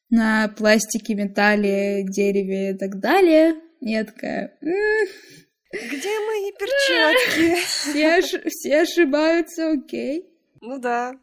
[0.10, 3.56] на пластике, металле, дереве и так далее.
[3.82, 4.58] И я такая...
[4.62, 7.62] Где мои перчатки?
[7.66, 10.30] Все, все ошибаются, окей.
[10.60, 11.14] Ну да,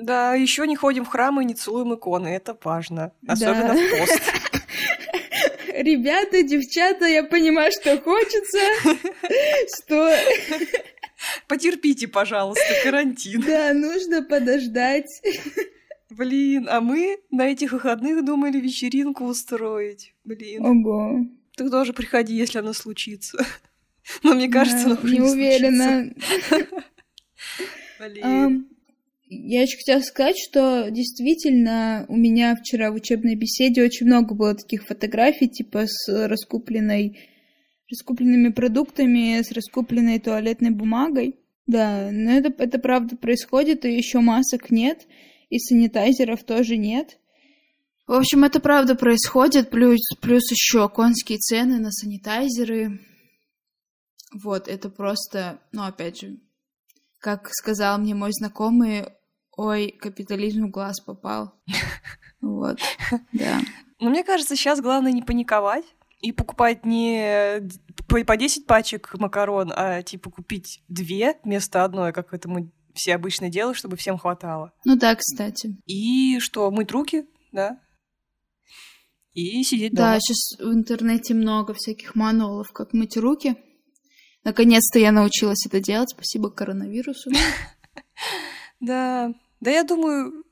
[0.00, 3.12] да, еще не ходим в храмы и не целуем иконы, это важно.
[3.26, 3.74] Особенно да.
[3.74, 4.22] в пост.
[5.74, 8.58] Ребята, девчата, я понимаю, что хочется,
[9.76, 10.14] что...
[11.48, 13.42] Потерпите, пожалуйста, карантин.
[13.42, 15.22] Да, нужно подождать.
[16.08, 20.14] Блин, а мы на этих выходных думали вечеринку устроить.
[20.24, 20.64] Блин.
[20.64, 21.26] Ого.
[21.56, 23.44] Ты тоже приходи, если она случится.
[24.22, 26.14] Но мне кажется, да, она уже не, не уверена.
[27.98, 28.66] Блин.
[29.32, 34.56] Я еще хотела сказать, что действительно у меня вчера в учебной беседе очень много было
[34.56, 37.16] таких фотографий, типа с раскупленной,
[37.88, 41.36] раскупленными продуктами, с раскупленной туалетной бумагой.
[41.68, 45.06] Да, но это, это правда происходит, и еще масок нет,
[45.48, 47.20] и санитайзеров тоже нет.
[48.08, 52.98] В общем, это правда происходит, плюс, плюс еще конские цены на санитайзеры.
[54.32, 56.40] Вот, это просто, ну, опять же,
[57.20, 59.04] как сказал мне мой знакомый,
[59.56, 61.54] ой, капитализм в глаз попал.
[62.42, 62.80] Вот,
[63.34, 63.60] да.
[63.98, 65.84] Но мне кажется, сейчас главное не паниковать
[66.20, 67.68] и покупать не
[68.08, 73.50] по 10 пачек макарон, а типа купить две вместо одной, как это мы все обычно
[73.50, 74.72] делают, чтобы всем хватало.
[74.86, 75.76] Ну да, кстати.
[75.86, 77.78] И что, мыть руки, да?
[79.32, 80.14] И сидеть дома.
[80.14, 83.56] Да, сейчас в интернете много всяких мануалов, как мыть руки.
[84.44, 87.30] Наконец-то я научилась это делать, спасибо коронавирусу.
[88.80, 90.44] Да, да я думаю,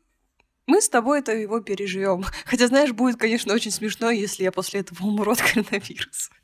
[0.66, 2.24] мы с тобой это его переживем.
[2.44, 6.30] Хотя, знаешь, будет, конечно, очень смешно, если я после этого умру от коронавируса.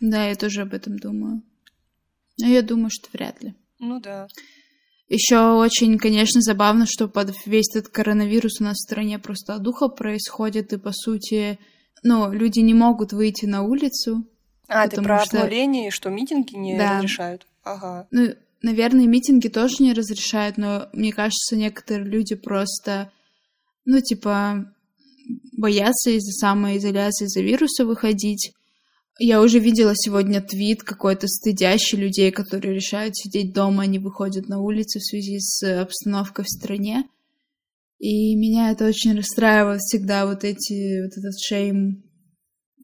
[0.00, 1.42] Да, я тоже об этом думаю.
[2.38, 3.54] Но я думаю, что вряд ли.
[3.78, 4.26] Ну да.
[5.08, 9.88] Еще очень, конечно, забавно, что под весь этот коронавирус у нас в стране просто духа
[9.88, 11.60] происходит, и по сути,
[12.02, 14.26] ну, люди не могут выйти на улицу,
[14.66, 15.38] А, ты про что...
[15.38, 16.96] обнуление, что митинги не да.
[16.96, 17.46] разрешают?
[17.62, 18.08] Ага.
[18.10, 18.34] Ну,
[18.64, 23.12] наверное, митинги тоже не разрешают, но мне кажется, некоторые люди просто,
[23.84, 24.72] ну, типа,
[25.52, 28.52] боятся из-за самоизоляции, из-за вируса выходить.
[29.18, 34.60] Я уже видела сегодня твит какой-то стыдящий людей, которые решают сидеть дома, они выходят на
[34.60, 37.04] улицы в связи с обстановкой в стране.
[37.98, 42.02] И меня это очень расстраивает всегда, вот эти, вот этот шейм,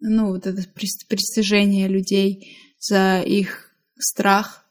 [0.01, 0.62] ну, вот это
[1.09, 4.64] пристыжение людей за их страх.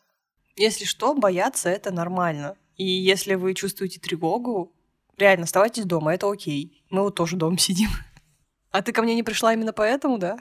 [0.59, 2.57] Если что, бояться— это нормально.
[2.75, 4.73] И если вы чувствуете тревогу,
[5.17, 6.83] реально, оставайтесь дома, это окей.
[6.89, 7.87] Мы вот тоже дома сидим.
[8.69, 10.37] А ты ко мне не пришла именно поэтому, да?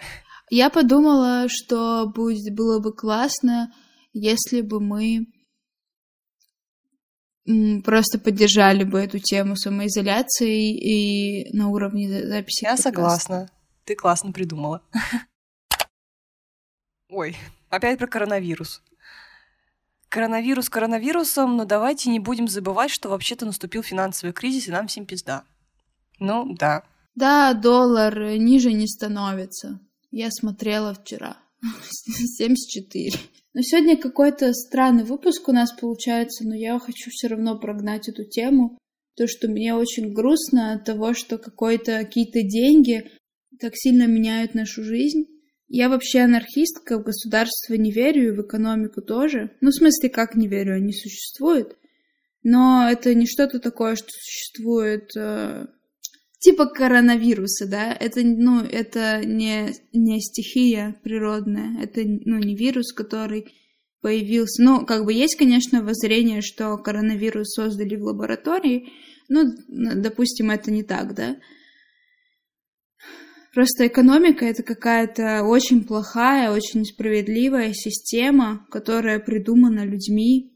[0.50, 3.72] Я подумала, что будет, было бы классно,
[4.12, 5.28] если бы мы
[7.84, 12.64] просто поддержали бы эту тему самоизоляции и на уровне записи.
[12.64, 13.48] Я согласна.
[13.84, 14.82] Ты классно придумала.
[17.08, 17.36] Ой,
[17.70, 18.82] опять про коронавирус.
[20.08, 25.04] Коронавирус коронавирусом, но давайте не будем забывать, что вообще-то наступил финансовый кризис, и нам всем
[25.04, 25.44] пизда.
[26.18, 26.84] Ну, да.
[27.14, 29.80] Да, доллар ниже не становится.
[30.10, 31.36] Я смотрела вчера.
[31.82, 33.10] 74.
[33.54, 38.24] Но сегодня какой-то странный выпуск у нас получается, но я хочу все равно прогнать эту
[38.24, 38.78] тему.
[39.16, 43.10] То, что мне очень грустно от того, что какой-то, какие-то деньги
[43.58, 45.26] так сильно меняют нашу жизнь.
[45.68, 49.50] Я вообще анархистка, в государство не верю, и в экономику тоже.
[49.60, 51.76] Ну, в смысле, как не верю, они существуют.
[52.42, 55.66] Но это не что-то такое, что существует э,
[56.40, 63.52] типа коронавируса, да, это, ну, это не, не стихия природная, это, ну, не вирус, который
[64.00, 64.62] появился.
[64.62, 68.88] Ну, как бы есть, конечно, воззрение, что коронавирус создали в лаборатории,
[69.28, 71.36] ну, допустим, это не так, да.
[73.54, 80.52] Просто экономика— это какая-то очень плохая, очень несправедливая система, которая придумана людьми,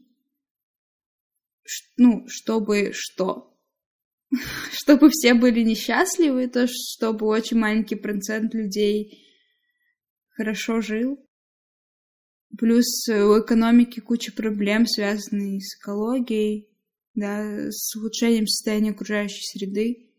[1.97, 3.53] ну, чтобы что?
[4.71, 9.23] чтобы все были несчастливы, то чтобы очень маленький процент людей
[10.29, 11.19] хорошо жил.
[12.57, 16.69] Плюс у экономики куча проблем, связанных с экологией,
[17.15, 20.12] да, с улучшением состояния окружающей среды.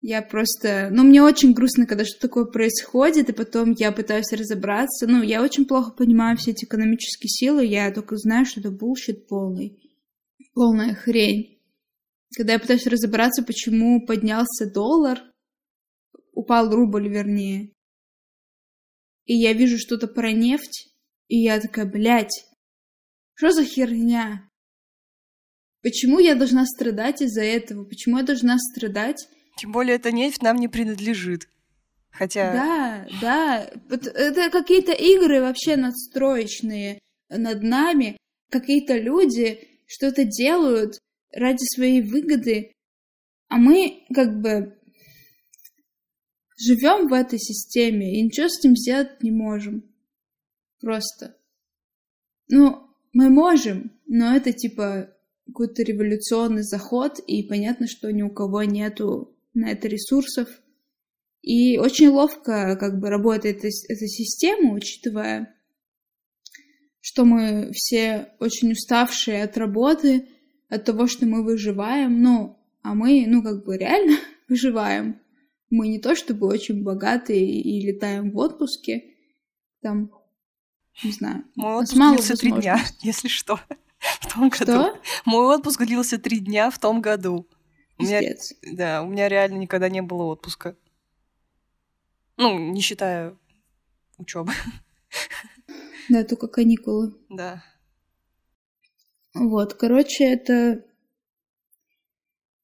[0.00, 0.88] Я просто...
[0.92, 5.06] Ну, мне очень грустно, когда что-то такое происходит, и потом я пытаюсь разобраться.
[5.06, 9.26] Ну, я очень плохо понимаю все эти экономические силы, я только знаю, что это bullshit
[9.26, 9.82] полный.
[10.54, 11.60] Полная хрень.
[12.36, 15.20] Когда я пытаюсь разобраться, почему поднялся доллар,
[16.32, 17.72] упал рубль, вернее,
[19.28, 20.88] и я вижу что-то про нефть,
[21.28, 22.46] и я такая, блядь,
[23.34, 24.50] что за херня?
[25.82, 27.84] Почему я должна страдать из-за этого?
[27.84, 29.28] Почему я должна страдать?
[29.58, 31.48] Тем более, эта нефть нам не принадлежит.
[32.10, 32.52] Хотя...
[32.52, 33.70] Да, да.
[33.90, 38.16] Это какие-то игры вообще надстроечные над нами.
[38.50, 40.98] Какие-то люди что-то делают,
[41.32, 42.72] ради своей выгоды,
[43.48, 44.78] а мы как бы
[46.56, 49.84] живем в этой системе и ничего с этим сделать не можем.
[50.80, 51.36] Просто.
[52.48, 55.14] Ну, мы можем, но это типа
[55.46, 60.48] какой-то революционный заход, и понятно, что ни у кого нету на это ресурсов.
[61.42, 65.54] И очень ловко как бы работает эта, эта система, учитывая,
[67.00, 70.28] что мы все очень уставшие от работы,
[70.68, 74.18] от того, что мы выживаем, ну, а мы, ну, как бы реально
[74.48, 75.20] выживаем.
[75.70, 79.04] Мы не то чтобы очень богатые и летаем в отпуске,
[79.82, 80.10] там,
[81.02, 81.44] не знаю.
[81.54, 83.60] Мой отпуск длился три дня, если что,
[84.20, 84.66] в том что?
[84.66, 84.98] году.
[85.24, 87.46] Мой отпуск длился три дня в том году.
[87.98, 88.20] У меня,
[88.72, 90.76] да, у меня реально никогда не было отпуска.
[92.36, 93.36] Ну, не считая
[94.18, 94.52] учебы.
[96.08, 97.14] Да, только каникулы.
[97.28, 97.62] Да.
[99.34, 100.84] Вот, короче, это...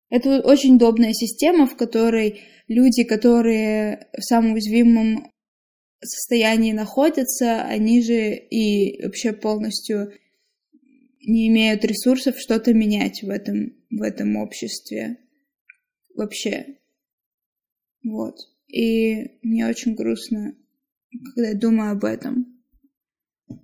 [0.08, 5.32] Это очень удобная система, в которой люди, которые в самом уязвимом
[6.00, 10.12] состоянии находятся, они же и вообще полностью
[11.26, 15.18] не имеют ресурсов что-то менять в этом, в этом обществе.
[16.14, 16.78] Вообще.
[18.04, 18.36] Вот.
[18.68, 20.54] И мне очень грустно,
[21.34, 22.60] когда я думаю об этом.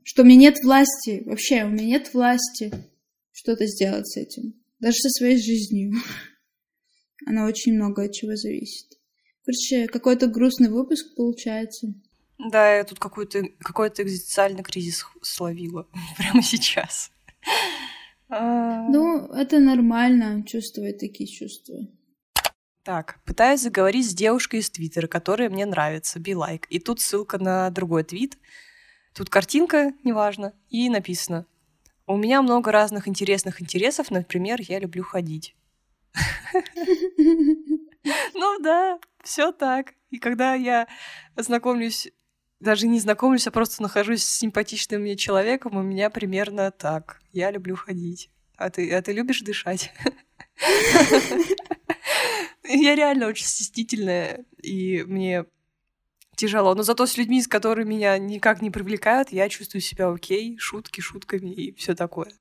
[0.03, 1.23] Что у меня нет власти.
[1.27, 2.73] Вообще, у меня нет власти
[3.33, 4.55] что-то сделать с этим.
[4.79, 5.93] Даже со своей жизнью.
[7.27, 8.87] Она очень много от чего зависит.
[9.45, 11.95] Короче, какой-то грустный выпуск получается.
[12.39, 17.11] Да, я тут какой-то какой экзистенциальный кризис словила прямо сейчас.
[18.29, 21.89] Ну, это нормально, чувствовать такие чувства.
[22.91, 26.65] Так, пытаюсь заговорить с девушкой из Твиттера, которая мне нравится, be like.
[26.71, 28.37] И тут ссылка на другой твит.
[29.15, 31.47] Тут картинка, неважно, и написано.
[32.09, 35.55] У меня много разных интересных интересов, например, я люблю ходить.
[38.35, 39.93] Ну да, все так.
[40.11, 40.89] И когда я
[41.37, 42.11] знакомлюсь,
[42.59, 47.21] даже не знакомлюсь, а просто нахожусь с симпатичным мне человеком, у меня примерно так.
[47.31, 48.31] Я люблю ходить.
[48.57, 49.93] А ты, а ты любишь дышать?
[52.65, 55.45] Я реально очень стеснительная, и мне
[56.37, 56.75] тяжело.
[56.75, 61.01] Но зато с людьми, с которыми меня никак не привлекают, я чувствую себя окей, шутки
[61.01, 62.33] шутками и все такое.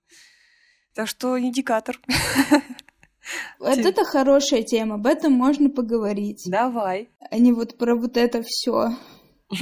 [0.94, 2.00] Так что индикатор.
[3.60, 6.44] Вот это хорошая тема, об этом можно поговорить.
[6.48, 7.10] Давай.
[7.30, 8.98] А не вот про вот это все.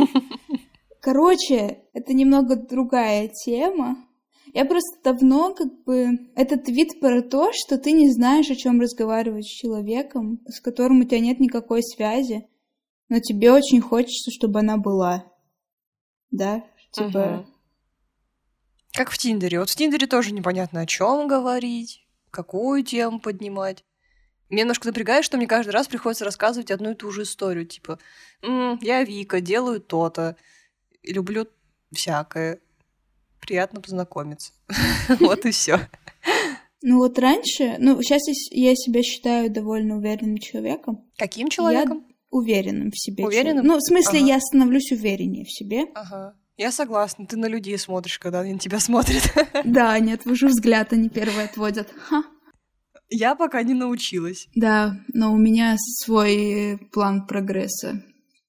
[1.02, 4.07] Короче, это немного другая тема.
[4.58, 6.32] Я просто давно как бы...
[6.36, 11.02] Этот вид про то, что ты не знаешь, о чем разговаривать с человеком, с которым
[11.02, 12.48] у тебя нет никакой связи,
[13.08, 15.32] но тебе очень хочется, чтобы она была.
[16.32, 16.64] Да?
[16.90, 17.46] Типа...
[17.46, 17.46] Угу.
[18.94, 19.60] Как в Тиндере.
[19.60, 23.86] Вот в Тиндере тоже непонятно, о чем говорить, какую тему поднимать.
[24.50, 27.68] Меня немножко напрягает, что мне каждый раз приходится рассказывать одну и ту же историю.
[27.68, 28.00] Типа,
[28.42, 30.36] М, я Вика, делаю то-то,
[31.04, 31.46] люблю
[31.92, 32.60] всякое
[33.48, 34.52] приятно познакомиться.
[35.20, 35.80] Вот и все.
[36.84, 38.22] Ну вот раньше, ну сейчас
[38.52, 41.10] я себя считаю довольно уверенным человеком.
[41.18, 42.06] Каким человеком?
[42.08, 43.26] Я уверенным в себе.
[43.26, 43.66] Уверенным?
[43.66, 44.28] Ну, в смысле, Ага.
[44.28, 45.86] я становлюсь увереннее в себе.
[45.96, 46.36] Ага.
[46.58, 47.26] Я согласна.
[47.26, 49.24] Ты на людей смотришь, когда они на тебя смотрят.
[49.66, 51.90] Да, не отвожу взгляд, они первые отводят.
[51.98, 52.24] Ха.
[53.10, 54.48] Я пока не научилась.
[54.56, 58.04] Да, но у меня свой план прогресса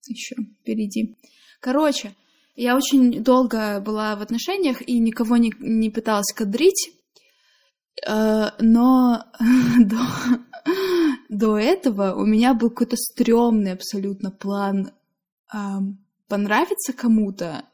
[0.06, 1.16] еще впереди.
[1.60, 2.14] Короче,
[2.60, 6.90] я очень долго была в отношениях и никого не, не пыталась кадрить,
[8.06, 9.24] Э, но
[9.80, 9.98] до,
[11.28, 14.92] до этого у меня был какой-то стрёмный абсолютно план
[15.48, 15.98] ам,
[16.28, 17.64] понравиться кому-то.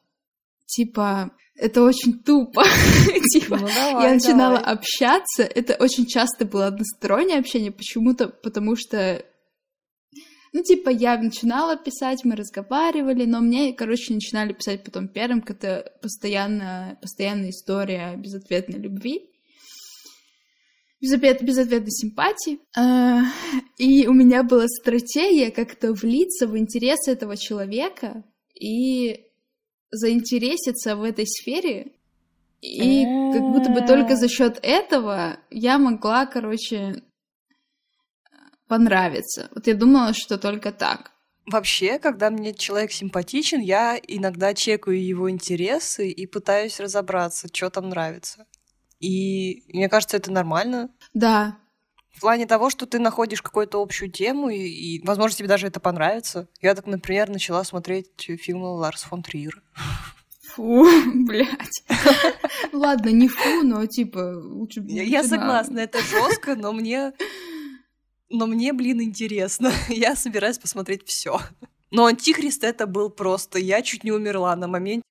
[0.67, 2.65] Типа, это очень тупо.
[3.33, 4.75] Типа, Ну, давай, я начинала давай.
[4.75, 5.43] общаться.
[5.43, 9.25] Это очень часто было одностороннее общение, почему-то, потому что
[10.55, 15.93] ну, типа, я начинала писать, мы разговаривали, но мне, короче, начинали писать потом первым, это
[16.01, 19.29] постоянно, постоянная история безответной любви,
[21.01, 22.61] безответ, безответной симпатии.
[22.77, 23.23] А,
[23.79, 28.23] И у меня была стратегия как-то влиться в интересы этого человека
[28.55, 29.27] и
[29.91, 31.97] заинтереситься в этой сфере.
[32.61, 37.03] И как будто бы только за счет этого я могла, короче,
[38.79, 39.49] понравиться.
[39.55, 41.11] Вот я думала, что только так.
[41.47, 47.91] Вообще, когда мне человек симпатичен, я иногда чекаю его интересы и пытаюсь разобраться, что там
[47.91, 48.47] нравится.
[49.01, 50.89] И мне кажется, это нормально.
[51.13, 51.59] Да,
[52.17, 55.81] В плане того, что ты находишь какую-то общую тему, и, и, возможно, тебе даже это
[55.81, 56.49] понравится.
[56.63, 58.09] Я так, например, начала смотреть
[58.41, 59.61] фильмы Ларс фон Триера.
[60.55, 60.87] фу,
[61.27, 61.85] блядь.
[62.73, 67.13] Ладно, не фу, но типа лучше Я, согласна, это жестко, но мне,
[68.35, 69.73] но мне, блин, интересно.
[69.89, 71.41] Я собираюсь посмотреть все.
[71.91, 73.59] Но Антихрист это был просто.
[73.59, 75.05] Я чуть не умерла на моменте.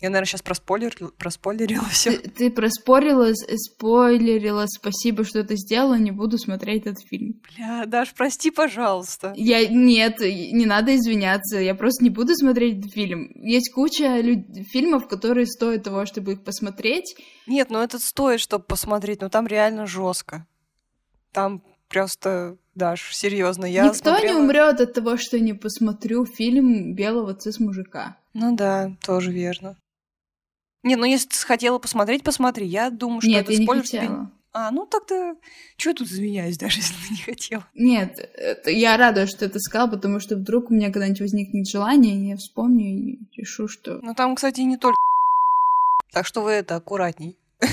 [0.00, 2.12] Я, наверное, сейчас проспойлерила, проспойлерила все.
[2.18, 7.40] Ты, ты проспорила, спойлерила, спасибо, что ты сделала, не буду смотреть этот фильм.
[7.56, 9.32] Бля, Даш, прости, пожалуйста.
[9.36, 13.30] Я нет, не надо извиняться, я просто не буду смотреть этот фильм.
[13.34, 17.16] Есть куча лю- фильмов, которые стоят того, чтобы их посмотреть.
[17.46, 20.46] Нет, ну этот стоит, чтобы посмотреть, но там реально жестко.
[21.32, 26.94] Там просто, Даш, серьезно, я Никто не смотрела- умрет от того, что не посмотрю фильм
[26.94, 28.16] белого цис мужика.
[28.34, 29.76] Ну да, тоже верно.
[30.82, 32.66] Не, ну если ты хотела посмотреть, посмотри.
[32.66, 34.32] Я думаю, что Нет, это я не что ты- хотела.
[34.52, 35.36] А, ну тогда...
[35.76, 37.66] Чего тут извиняюсь, даже если ты не хотела?
[37.74, 42.16] Нет, это- я рада, что ты сказал, потому что вдруг у меня когда-нибудь возникнет желание,
[42.16, 43.98] и я вспомню и решу, что...
[44.02, 44.96] Ну там, кстати, не только...
[46.12, 47.36] Так что вы это, аккуратней.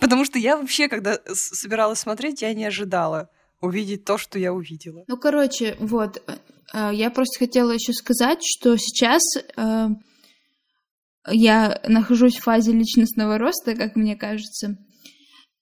[0.00, 3.30] Потому что я вообще, когда собиралась смотреть, я не ожидала
[3.60, 5.04] увидеть то, что я увидела.
[5.06, 6.20] Ну, короче, вот,
[6.74, 9.22] э, я просто хотела еще сказать, что сейчас
[9.56, 9.88] э,
[11.28, 14.76] я нахожусь в фазе личностного роста, как мне кажется,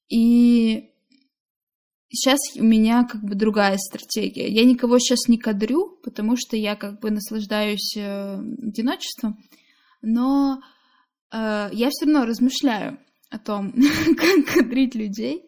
[0.08, 0.90] и
[2.10, 4.48] сейчас у меня как бы другая стратегия.
[4.48, 9.38] Я никого сейчас не кадрю, потому что я как бы наслаждаюсь э, одиночеством,
[10.02, 10.60] но
[11.32, 12.98] э, я все равно размышляю
[13.30, 13.72] о том,
[14.16, 15.44] как кадрить людей.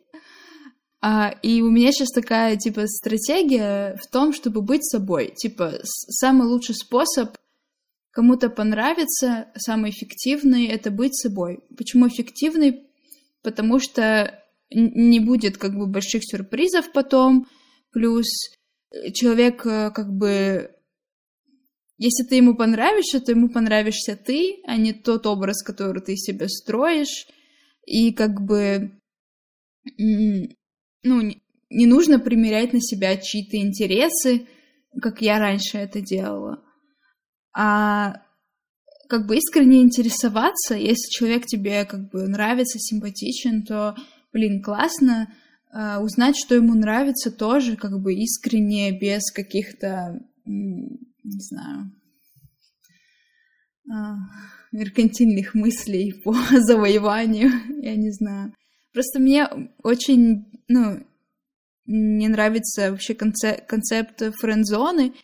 [1.04, 5.34] А, и у меня сейчас такая, типа, стратегия в том, чтобы быть собой.
[5.36, 7.36] Типа, самый лучший способ
[8.12, 11.60] кому-то понравиться, самый эффективный, это быть собой.
[11.76, 12.86] Почему эффективный?
[13.42, 14.38] Потому что
[14.70, 17.46] не будет как бы больших сюрпризов потом,
[17.90, 18.26] плюс
[19.12, 20.70] человек как бы
[21.98, 26.48] если ты ему понравишься, то ему понравишься ты, а не тот образ, который ты себе
[26.48, 27.28] строишь.
[27.86, 28.98] И как бы,
[29.98, 31.32] ну,
[31.70, 34.48] не нужно примерять на себя чьи-то интересы,
[35.00, 36.64] как я раньше это делала.
[37.54, 38.22] А
[39.08, 43.94] как бы искренне интересоваться, если человек тебе как бы нравится, симпатичен, то,
[44.32, 45.28] блин, классно
[45.74, 50.20] э, узнать, что ему нравится тоже, как бы искренне, без каких-то
[51.24, 51.92] не знаю,
[53.90, 54.16] а,
[54.72, 57.50] меркантильных мыслей по завоеванию,
[57.82, 58.54] я не знаю.
[58.92, 59.48] Просто мне
[59.82, 61.04] очень, ну,
[61.86, 65.14] не нравится вообще концеп концепт френдзоны,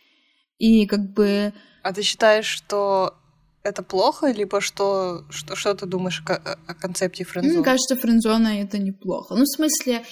[0.59, 1.53] и как бы...
[1.89, 3.14] А ты считаешь, что
[3.62, 7.55] это плохо, либо что, что, что ты думаешь о, о концепте френдзоны?
[7.55, 9.34] Мне кажется, френдзона— это неплохо.
[9.34, 10.05] Ну, в смысле,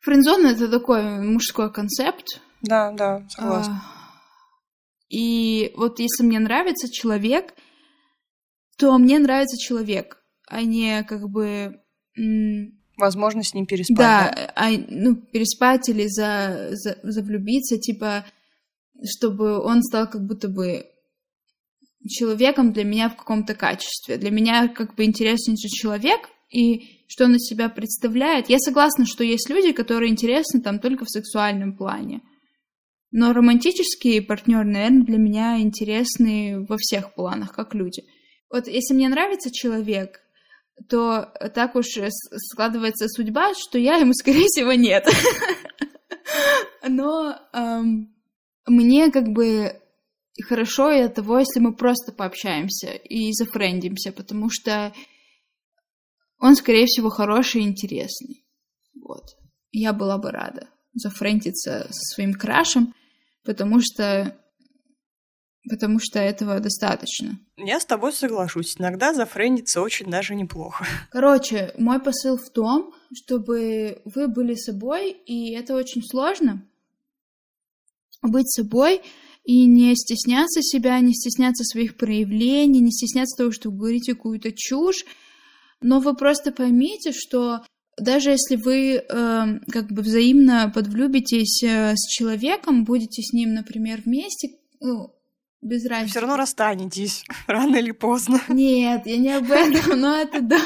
[0.00, 2.40] френдзона— это такой мужской концепт.
[2.62, 3.80] Да, да, согласна.
[3.80, 7.54] А и вот если мне нравится человек,
[8.76, 11.80] то мне нравится человек, а не как бы...
[12.96, 13.98] Возможно, с ним переспать.
[13.98, 14.52] Да, да?
[14.56, 18.24] А, ну, переспать или за, за, завлюбиться, типа,
[19.04, 20.86] чтобы он стал как будто бы
[22.08, 24.16] человеком для меня в каком-то качестве.
[24.16, 28.48] Для меня как бы интересен же человек, и что он из себя представляет.
[28.48, 32.22] Я согласна, что есть люди, которые интересны там только в сексуальном плане.
[33.10, 38.02] Но романтические партнеры, наверное, для меня интересны во всех планах, как люди.
[38.50, 40.20] Вот если мне нравится человек,
[40.88, 45.06] то так уж складывается судьба, что я ему, скорее всего, нет.
[46.88, 47.36] Но
[48.66, 49.80] мне как бы
[50.42, 54.92] хорошо и от того, если мы просто пообщаемся и зафрендимся, потому что
[56.38, 58.44] он, скорее всего, хороший и интересный.
[59.02, 59.36] Вот.
[59.72, 62.94] Я была бы рада зафрендиться со своим крашем,
[63.44, 64.36] потому что
[65.68, 67.38] потому что этого достаточно.
[67.56, 68.76] Я с тобой соглашусь.
[68.78, 70.86] Иногда зафрендиться очень даже неплохо.
[71.10, 76.62] Короче, мой посыл в том, чтобы вы были собой, и это очень сложно.
[78.22, 79.02] Быть собой
[79.44, 84.52] и не стесняться себя, не стесняться своих проявлений, не стесняться того, что вы говорите какую-то
[84.52, 85.04] чушь.
[85.80, 87.62] Но вы просто поймите, что
[87.98, 89.02] даже если вы э,
[89.70, 94.50] как бы взаимно подвлюбитесь э, с человеком, будете с ним, например, вместе,
[94.80, 95.14] ну,
[95.62, 96.10] без разницы.
[96.10, 98.40] Все равно расстанетесь, рано или поздно.
[98.48, 100.60] Нет, я не об этом, но это да.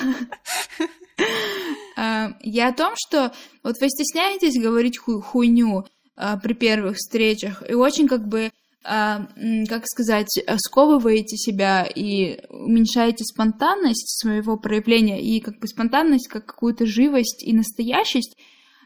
[1.97, 3.33] А, я о том, что
[3.63, 5.85] вот вы стесняетесь говорить хуйню
[6.15, 8.51] при первых встречах, и очень как бы
[8.83, 9.27] а,
[9.69, 16.47] как сказать, э, сковываете себя и уменьшаете спонтанность своего проявления и как бы спонтанность как
[16.47, 18.39] какую-то живость и настоящесть,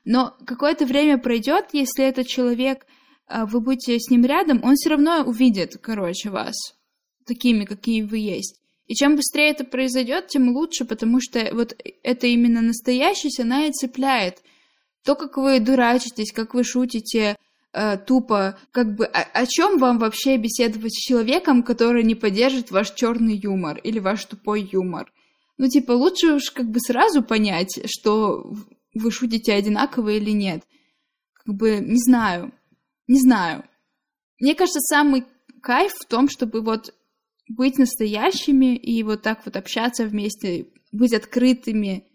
[0.05, 2.87] но какое-то время пройдет, если этот человек,
[3.27, 6.57] а, вы будете с ним рядом, он все равно увидит, короче, вас
[7.25, 8.61] такими, какие вы есть.
[8.87, 13.73] И чем быстрее это произойдет, тем лучше, потому что вот это именно настоящесть, она и
[13.73, 14.43] цепляет.
[15.05, 17.37] То, как вы дурачитесь, как вы шутите,
[17.73, 22.71] э, тупо, как бы, о, о чем вам вообще беседовать с человеком, который не поддержит
[22.71, 25.13] ваш черный юмор или ваш тупой юмор?
[25.59, 28.51] Ну, типа, лучше уж как бы сразу понять, что
[28.95, 30.65] вы шутите одинаково или нет.
[31.35, 32.53] Как бы, не знаю,
[33.07, 33.65] не знаю.
[34.41, 35.25] Мне кажется, самый
[35.63, 36.95] кайф в том, чтобы вот
[37.49, 42.07] быть настоящими и вот так вот общаться вместе, быть открытыми,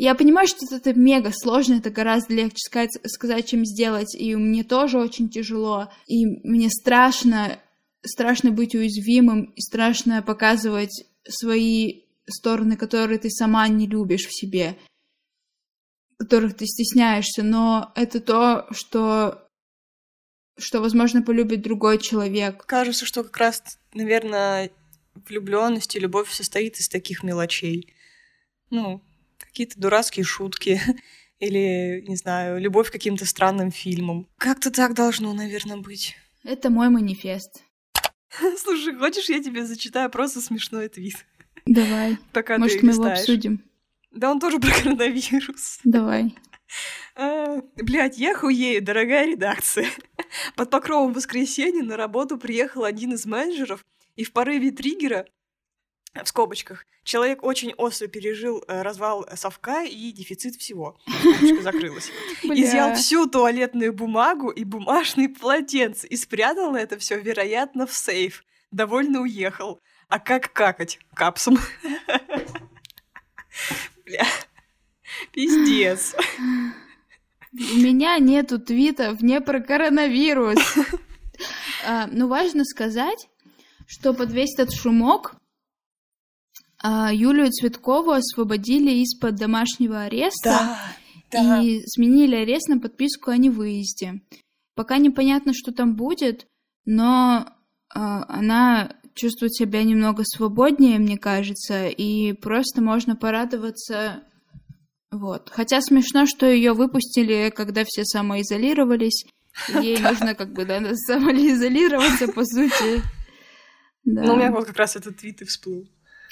[0.00, 4.62] я понимаю, что это мега сложно, это гораздо легче сказать, сказать, чем сделать, и мне
[4.62, 7.58] тоже очень тяжело, и мне страшно,
[8.04, 14.78] страшно быть уязвимым, и страшно показывать свои стороны, которые ты сама не любишь в себе,
[16.16, 19.48] которых ты стесняешься, но это то, что
[20.56, 22.64] что, возможно, полюбит другой человек.
[22.66, 23.62] Кажется, что как раз,
[23.94, 24.70] наверное,
[25.14, 27.94] влюбленность и любовь состоит из таких мелочей.
[28.70, 29.02] Ну,
[29.38, 30.80] какие-то дурацкие шутки
[31.38, 34.28] или, не знаю, любовь к каким-то странным фильмам.
[34.38, 36.16] Как-то так должно, наверное, быть.
[36.44, 37.62] Это мой манифест.
[38.58, 41.26] Слушай, хочешь, я тебе зачитаю просто смешной твит?
[41.66, 42.18] Давай.
[42.32, 43.64] Пока Может, ты мы его обсудим.
[44.10, 45.80] Да он тоже про коронавирус.
[45.84, 46.34] Давай.
[47.14, 49.86] А, блядь, я хуею, дорогая редакция.
[50.56, 53.84] Под покровом воскресенья на работу приехал один из менеджеров
[54.16, 55.26] и в порыве триггера
[56.14, 56.86] в скобочках.
[57.04, 60.98] Человек очень остро пережил э, развал совка и дефицит всего.
[61.06, 62.10] Скобочка закрылась.
[62.42, 68.44] Изъял всю туалетную бумагу и бумажные полотенца и спрятал это все, вероятно, в сейф.
[68.70, 69.80] Довольно уехал.
[70.08, 70.98] А как какать?
[71.14, 71.58] Капсом.
[74.04, 74.26] Бля.
[75.32, 76.14] Пиздец.
[77.52, 80.76] У меня нету твитов не про коронавирус.
[81.86, 83.28] А, ну, важно сказать,
[83.86, 85.36] что под весь этот шумок
[86.90, 90.78] а, Юлию Цветкову освободили из-под домашнего ареста
[91.30, 94.22] да, и сменили арест на подписку о невыезде.
[94.74, 96.46] Пока непонятно, что там будет,
[96.86, 97.46] но
[97.94, 104.22] а, она чувствует себя немного свободнее, мне кажется, и просто можно порадоваться.
[105.10, 105.50] Вот.
[105.50, 109.26] Хотя смешно, что ее выпустили, когда все самоизолировались.
[109.82, 113.02] Ей нужно как бы да, самоизолироваться, по сути.
[114.04, 114.22] Да.
[114.22, 115.86] Ну, у меня вот как раз этот твит и всплыл.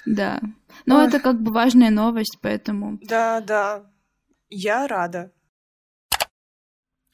[0.07, 0.41] Да.
[0.87, 1.09] Но Ой.
[1.09, 2.99] это как бы важная новость, поэтому...
[3.03, 3.91] Да, да.
[4.49, 5.33] Я рада.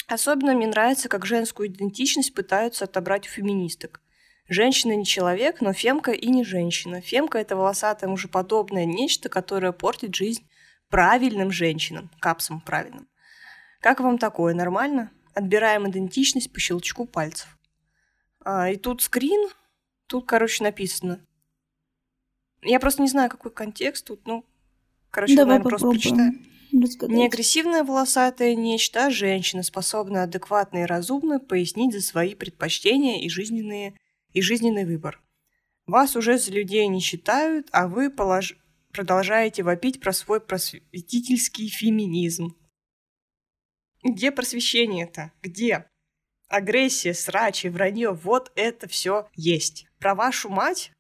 [0.07, 4.03] Особенно мне нравится, как женскую идентичность пытаются отобрать у феминисток.
[4.47, 7.01] Женщина не человек, но фемка и не женщина.
[7.01, 10.47] Фемка— это волосатое мужеподобное нечто, которое портит жизнь
[10.91, 13.09] правильным женщинам, капсам правильным.
[13.81, 15.11] Как вам такое, нормально?
[15.35, 17.57] Отбираем идентичность по щелчку пальцев.
[18.45, 19.49] А, и тут скрин,
[20.07, 21.25] тут, короче, написано.
[22.63, 24.45] Я просто не знаю, какой контекст тут, ну,
[25.11, 26.33] короче, Давай наверное, просто прочитаю.
[26.73, 33.29] Не агрессивная волосатая нечто, а женщина, способная адекватно и разумно пояснить за свои предпочтения и
[33.29, 33.95] жизненные
[34.33, 35.21] и жизненный выбор.
[35.87, 38.57] Вас уже за людей не считают, а вы полож...
[38.93, 42.57] продолжаете вопить про свой просветительский феминизм.
[44.03, 45.33] Где просвещение-то?
[45.43, 45.87] Где?
[46.49, 49.87] Агрессия, срачи, вранье, вот это все есть.
[49.99, 50.93] Про вашу мать,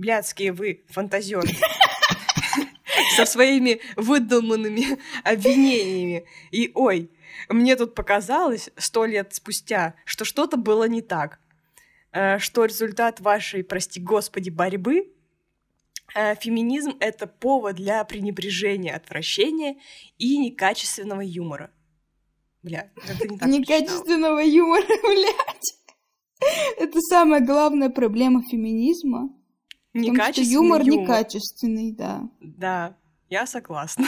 [0.00, 1.48] блядские вы, фантазеры,
[3.16, 6.24] со своими выдуманными обвинениями.
[6.50, 7.10] И ой,
[7.48, 11.38] мне тут показалось сто лет спустя, что что-то было не так.
[12.12, 15.12] Э, что результат вашей, прости господи, борьбы
[16.14, 19.76] э, Феминизм— это повод для пренебрежения, отвращения
[20.18, 21.70] и некачественного юмора.
[22.62, 25.76] Бля, это не так Некачественного юмора, блядь.
[26.78, 29.30] Это самая главная проблема феминизма.
[29.92, 32.28] Некачественный юмор, юмор некачественный, да.
[32.40, 32.96] Да,
[33.28, 34.06] я согласна.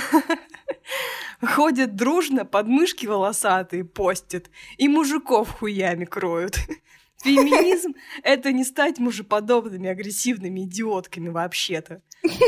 [1.42, 6.56] Ходят дружно, подмышки волосатые постят, и мужиков хуями кроют.
[7.22, 12.02] Феминизм— это не стать мужеподобными, агрессивными идиотками вообще-то.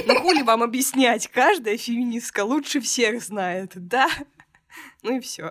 [0.06, 4.08] Но хули вам объяснять, каждая феминистка лучше всех знает, да?
[5.02, 5.50] Ну и все.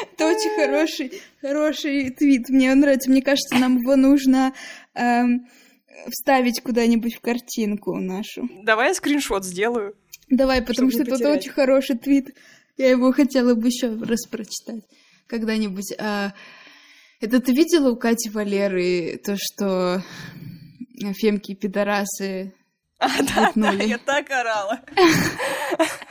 [0.00, 2.48] Это очень хороший, хороший твит.
[2.50, 3.10] Мне он нравится.
[3.10, 4.52] Мне кажется, нам его нужно
[4.94, 5.48] эм,
[6.08, 8.48] вставить куда-нибудь в картинку нашу.
[8.62, 9.94] Давай я скриншот сделаю.
[10.28, 12.34] Давай, потому что это очень хороший твит.
[12.76, 14.84] Я его хотела бы еще раз прочитать
[15.26, 15.92] когда-нибудь.
[15.98, 16.32] А,
[17.20, 20.02] это ты видела у Кати Валеры то, что
[21.18, 22.54] фемки пидорасы
[23.00, 24.80] а, да, да, я так орала.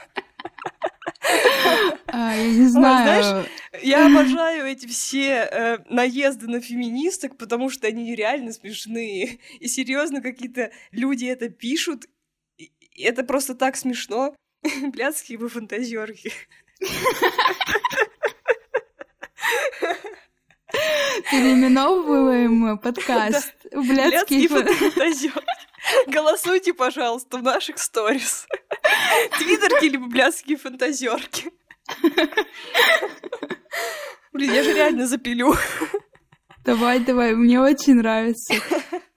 [2.11, 3.23] А, я не знаю.
[3.23, 3.47] Знаешь,
[3.83, 9.39] я обожаю эти все э, наезды на феминисток, потому что они реально смешные.
[9.59, 12.05] И серьезно, какие-то люди это пишут.
[12.57, 12.71] И
[13.03, 14.35] это просто так смешно.
[14.91, 16.33] Блядские вы фантазерки.
[21.31, 25.43] Переименовываем подкаст в блядский фантазер.
[26.07, 28.47] Голосуйте, пожалуйста, в наших сторис.
[29.37, 31.51] Твиттерки либо блядские фантазерки.
[34.33, 35.53] Блин, я же реально запилю.
[36.63, 38.53] Давай, давай, мне очень нравится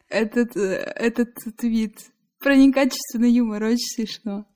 [0.08, 1.98] этот, э, этот твит.
[2.38, 4.46] Про некачественный юмор, очень смешно.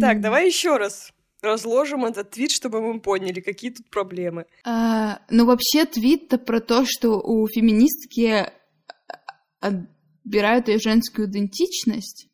[0.00, 4.46] Так, давай еще раз разложим этот твит, чтобы мы поняли, какие тут проблемы.
[4.64, 8.50] А, ну, вообще, твит-то про то, что у феминистки
[10.26, 12.28] отбирают ее женскую идентичность,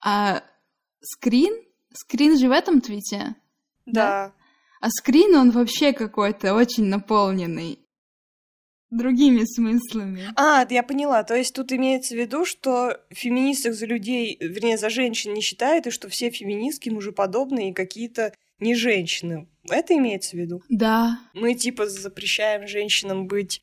[0.00, 0.44] а
[1.00, 1.52] скрин,
[1.92, 3.34] скрин же в этом твите.
[3.84, 3.92] Да.
[3.92, 4.34] да?
[4.80, 7.80] А скрин, он вообще какой-то очень наполненный
[8.90, 10.28] другими смыслами.
[10.36, 11.24] А, я поняла.
[11.24, 15.88] То есть тут имеется в виду, что феминисток за людей, вернее, за женщин не считают,
[15.88, 19.48] и что все феминистки мужеподобные и какие-то не женщины.
[19.68, 20.62] Это имеется в виду?
[20.68, 21.18] Да.
[21.32, 23.62] Мы типа запрещаем женщинам быть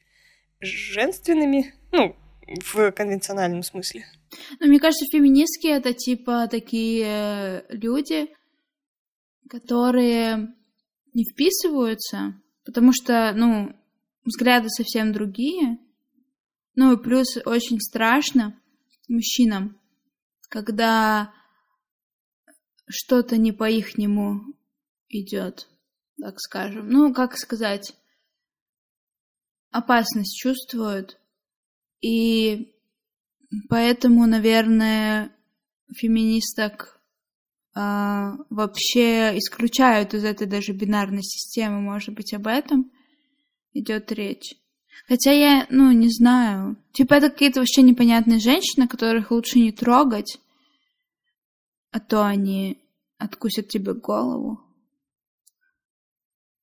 [0.59, 2.17] женственными, ну,
[2.47, 4.05] в конвенциональном смысле.
[4.59, 8.29] Ну, мне кажется, феминистки это типа такие люди,
[9.49, 10.53] которые
[11.13, 13.75] не вписываются, потому что, ну,
[14.23, 15.79] взгляды совсем другие.
[16.75, 18.57] Ну и плюс очень страшно
[19.07, 19.77] мужчинам,
[20.47, 21.33] когда
[22.87, 24.55] что-то не по ихнему
[25.09, 25.67] идет,
[26.19, 26.89] так скажем.
[26.89, 27.93] Ну, как сказать,
[29.69, 31.17] опасность чувствуют.
[32.01, 32.73] И
[33.69, 35.31] поэтому, наверное,
[35.95, 36.99] феминисток
[37.73, 41.79] а, вообще исключают из этой даже бинарной системы.
[41.79, 42.91] Может быть, об этом
[43.73, 44.55] идет речь.
[45.07, 46.77] Хотя я, ну, не знаю.
[46.91, 50.39] Типа это какие-то вообще непонятные женщины, которых лучше не трогать,
[51.91, 52.81] а то они
[53.17, 54.59] откусят тебе голову.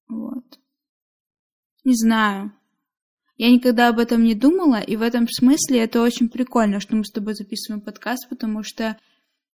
[0.08, 0.58] Вот.
[1.84, 2.52] Не знаю.
[3.38, 7.04] Я никогда об этом не думала, и в этом смысле это очень прикольно, что мы
[7.04, 8.98] с тобой записываем подкаст, потому что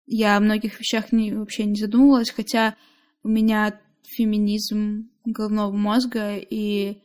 [0.06, 2.76] я о многих вещах не, вообще не задумывалась, хотя
[3.24, 7.02] у меня феминизм головного мозга, и,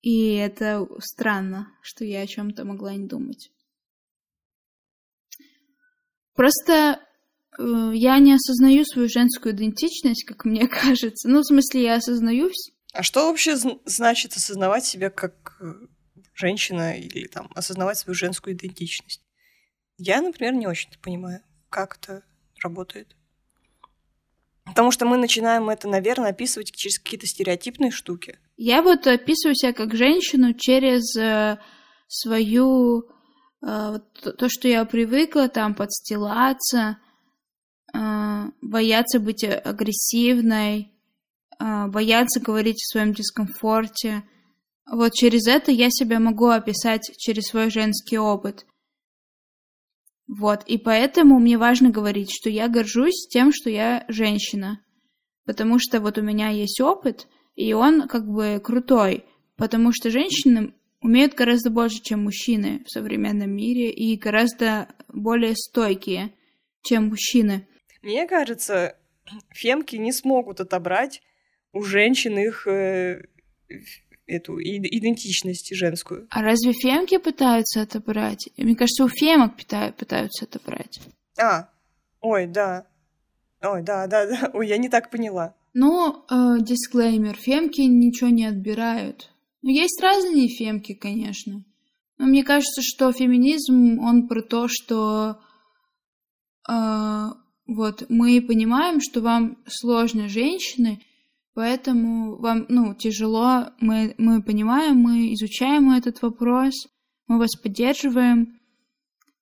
[0.00, 3.50] и это странно, что я о чем-то могла не думать.
[6.34, 7.00] Просто
[7.58, 11.28] э, я не осознаю свою женскую идентичность, как мне кажется.
[11.28, 12.50] Ну, в смысле, я осознаю
[12.96, 15.72] а что вообще значит осознавать себя как э,
[16.32, 19.22] женщина или там осознавать свою женскую идентичность?
[19.98, 22.22] Я, например, не очень понимаю, как это
[22.62, 23.14] работает.
[24.64, 28.38] Потому что мы начинаем это, наверное, описывать через какие-то стереотипные штуки.
[28.56, 31.58] Я вот описываю себя как женщину через э,
[32.08, 33.10] свою
[33.60, 36.98] э, то, что я привыкла там подстилаться,
[38.60, 40.95] бояться быть агрессивной,
[41.58, 44.22] а, бояться говорить о своем дискомфорте.
[44.90, 48.66] Вот через это я себя могу описать через свой женский опыт.
[50.28, 54.80] Вот, и поэтому мне важно говорить, что я горжусь тем, что я женщина.
[55.44, 59.24] Потому что вот у меня есть опыт, и он как бы крутой.
[59.56, 66.34] Потому что женщины умеют гораздо больше, чем мужчины в современном мире, и гораздо более стойкие,
[66.82, 67.68] чем мужчины.
[68.02, 68.96] Мне кажется,
[69.54, 71.22] фемки не смогут отобрать
[71.76, 73.22] у женщин их э,
[74.26, 76.26] эту идентичность женскую.
[76.30, 78.48] А разве фемки пытаются это брать?
[78.56, 81.00] Мне кажется, у фемок пытаются это брать.
[81.38, 81.68] А,
[82.20, 82.86] ой, да.
[83.62, 84.50] Ой, да, да, да.
[84.54, 85.54] Ой, я не так поняла.
[85.74, 87.36] Ну, э, дисклеймер.
[87.36, 89.30] Фемки ничего не отбирают.
[89.62, 91.64] Ну, есть разные фемки, конечно.
[92.18, 95.38] Но мне кажется, что феминизм, он про то, что
[96.68, 97.26] э,
[97.66, 101.00] вот мы понимаем, что вам сложно женщины,
[101.56, 106.74] Поэтому вам, ну, тяжело, мы, мы понимаем, мы изучаем этот вопрос,
[107.28, 108.60] мы вас поддерживаем.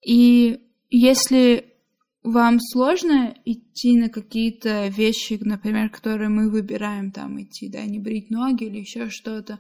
[0.07, 0.61] И
[0.91, 1.75] если
[2.23, 8.31] вам сложно идти на какие-то вещи, например, которые мы выбираем там идти, да, не брить
[8.31, 9.59] ноги или еще что-то,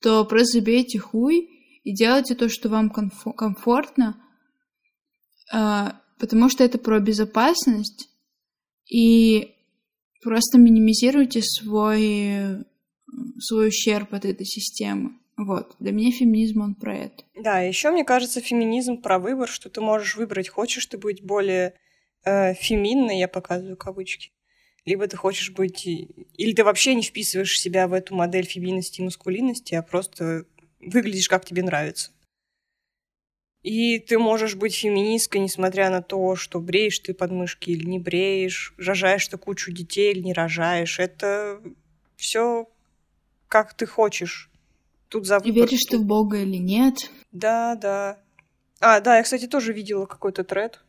[0.00, 1.50] то просто забейте хуй
[1.84, 4.16] и делайте то, что вам комфо- комфортно,
[5.52, 8.08] э, потому что это про безопасность.
[8.90, 9.54] И
[10.22, 12.64] Просто минимизируйте свой,
[13.38, 15.12] свой ущерб от этой системы.
[15.36, 15.74] Вот.
[15.78, 17.24] Для меня феминизм, он про это.
[17.34, 21.74] Да, еще мне кажется, феминизм про выбор, что ты можешь выбрать, хочешь ты быть более
[22.24, 24.32] э, феминной, я показываю кавычки,
[24.84, 25.86] либо ты хочешь быть...
[25.86, 30.44] Или ты вообще не вписываешь себя в эту модель феминности и маскулинности, а просто
[30.80, 32.10] выглядишь, как тебе нравится.
[33.62, 38.74] И ты можешь быть феминисткой, несмотря на то, что бреешь ты подмышки или не бреешь,
[38.78, 40.98] рожаешь ты кучу детей или не рожаешь.
[40.98, 41.60] Это
[42.16, 42.68] все
[43.48, 44.48] как ты хочешь.
[45.08, 47.10] Тут за И веришь ты в Бога или нет?
[47.32, 48.18] Да, да.
[48.78, 50.80] А, да, я, кстати, тоже видела какой-то тред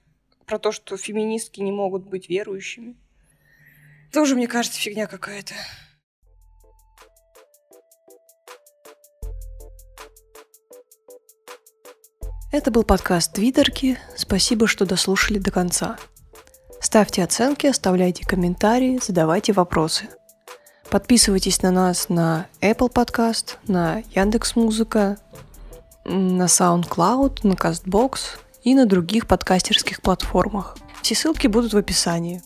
[0.45, 2.95] про то, что феминистки не могут быть верующими.
[4.13, 5.55] Тоже, мне кажется, фигня какая-то.
[12.51, 13.97] Это был подкаст «Твиттерки».
[14.17, 15.95] Спасибо, что дослушали до конца.
[16.81, 20.09] Ставьте оценки, оставляйте комментарии, задавайте вопросы.
[20.89, 25.17] Подписывайтесь на нас на Apple Podcast, на Яндекс Музыка,
[26.03, 28.19] на SoundCloud, на CastBox
[28.63, 30.75] и на других подкастерских платформах.
[31.01, 32.41] Все ссылки будут в описании.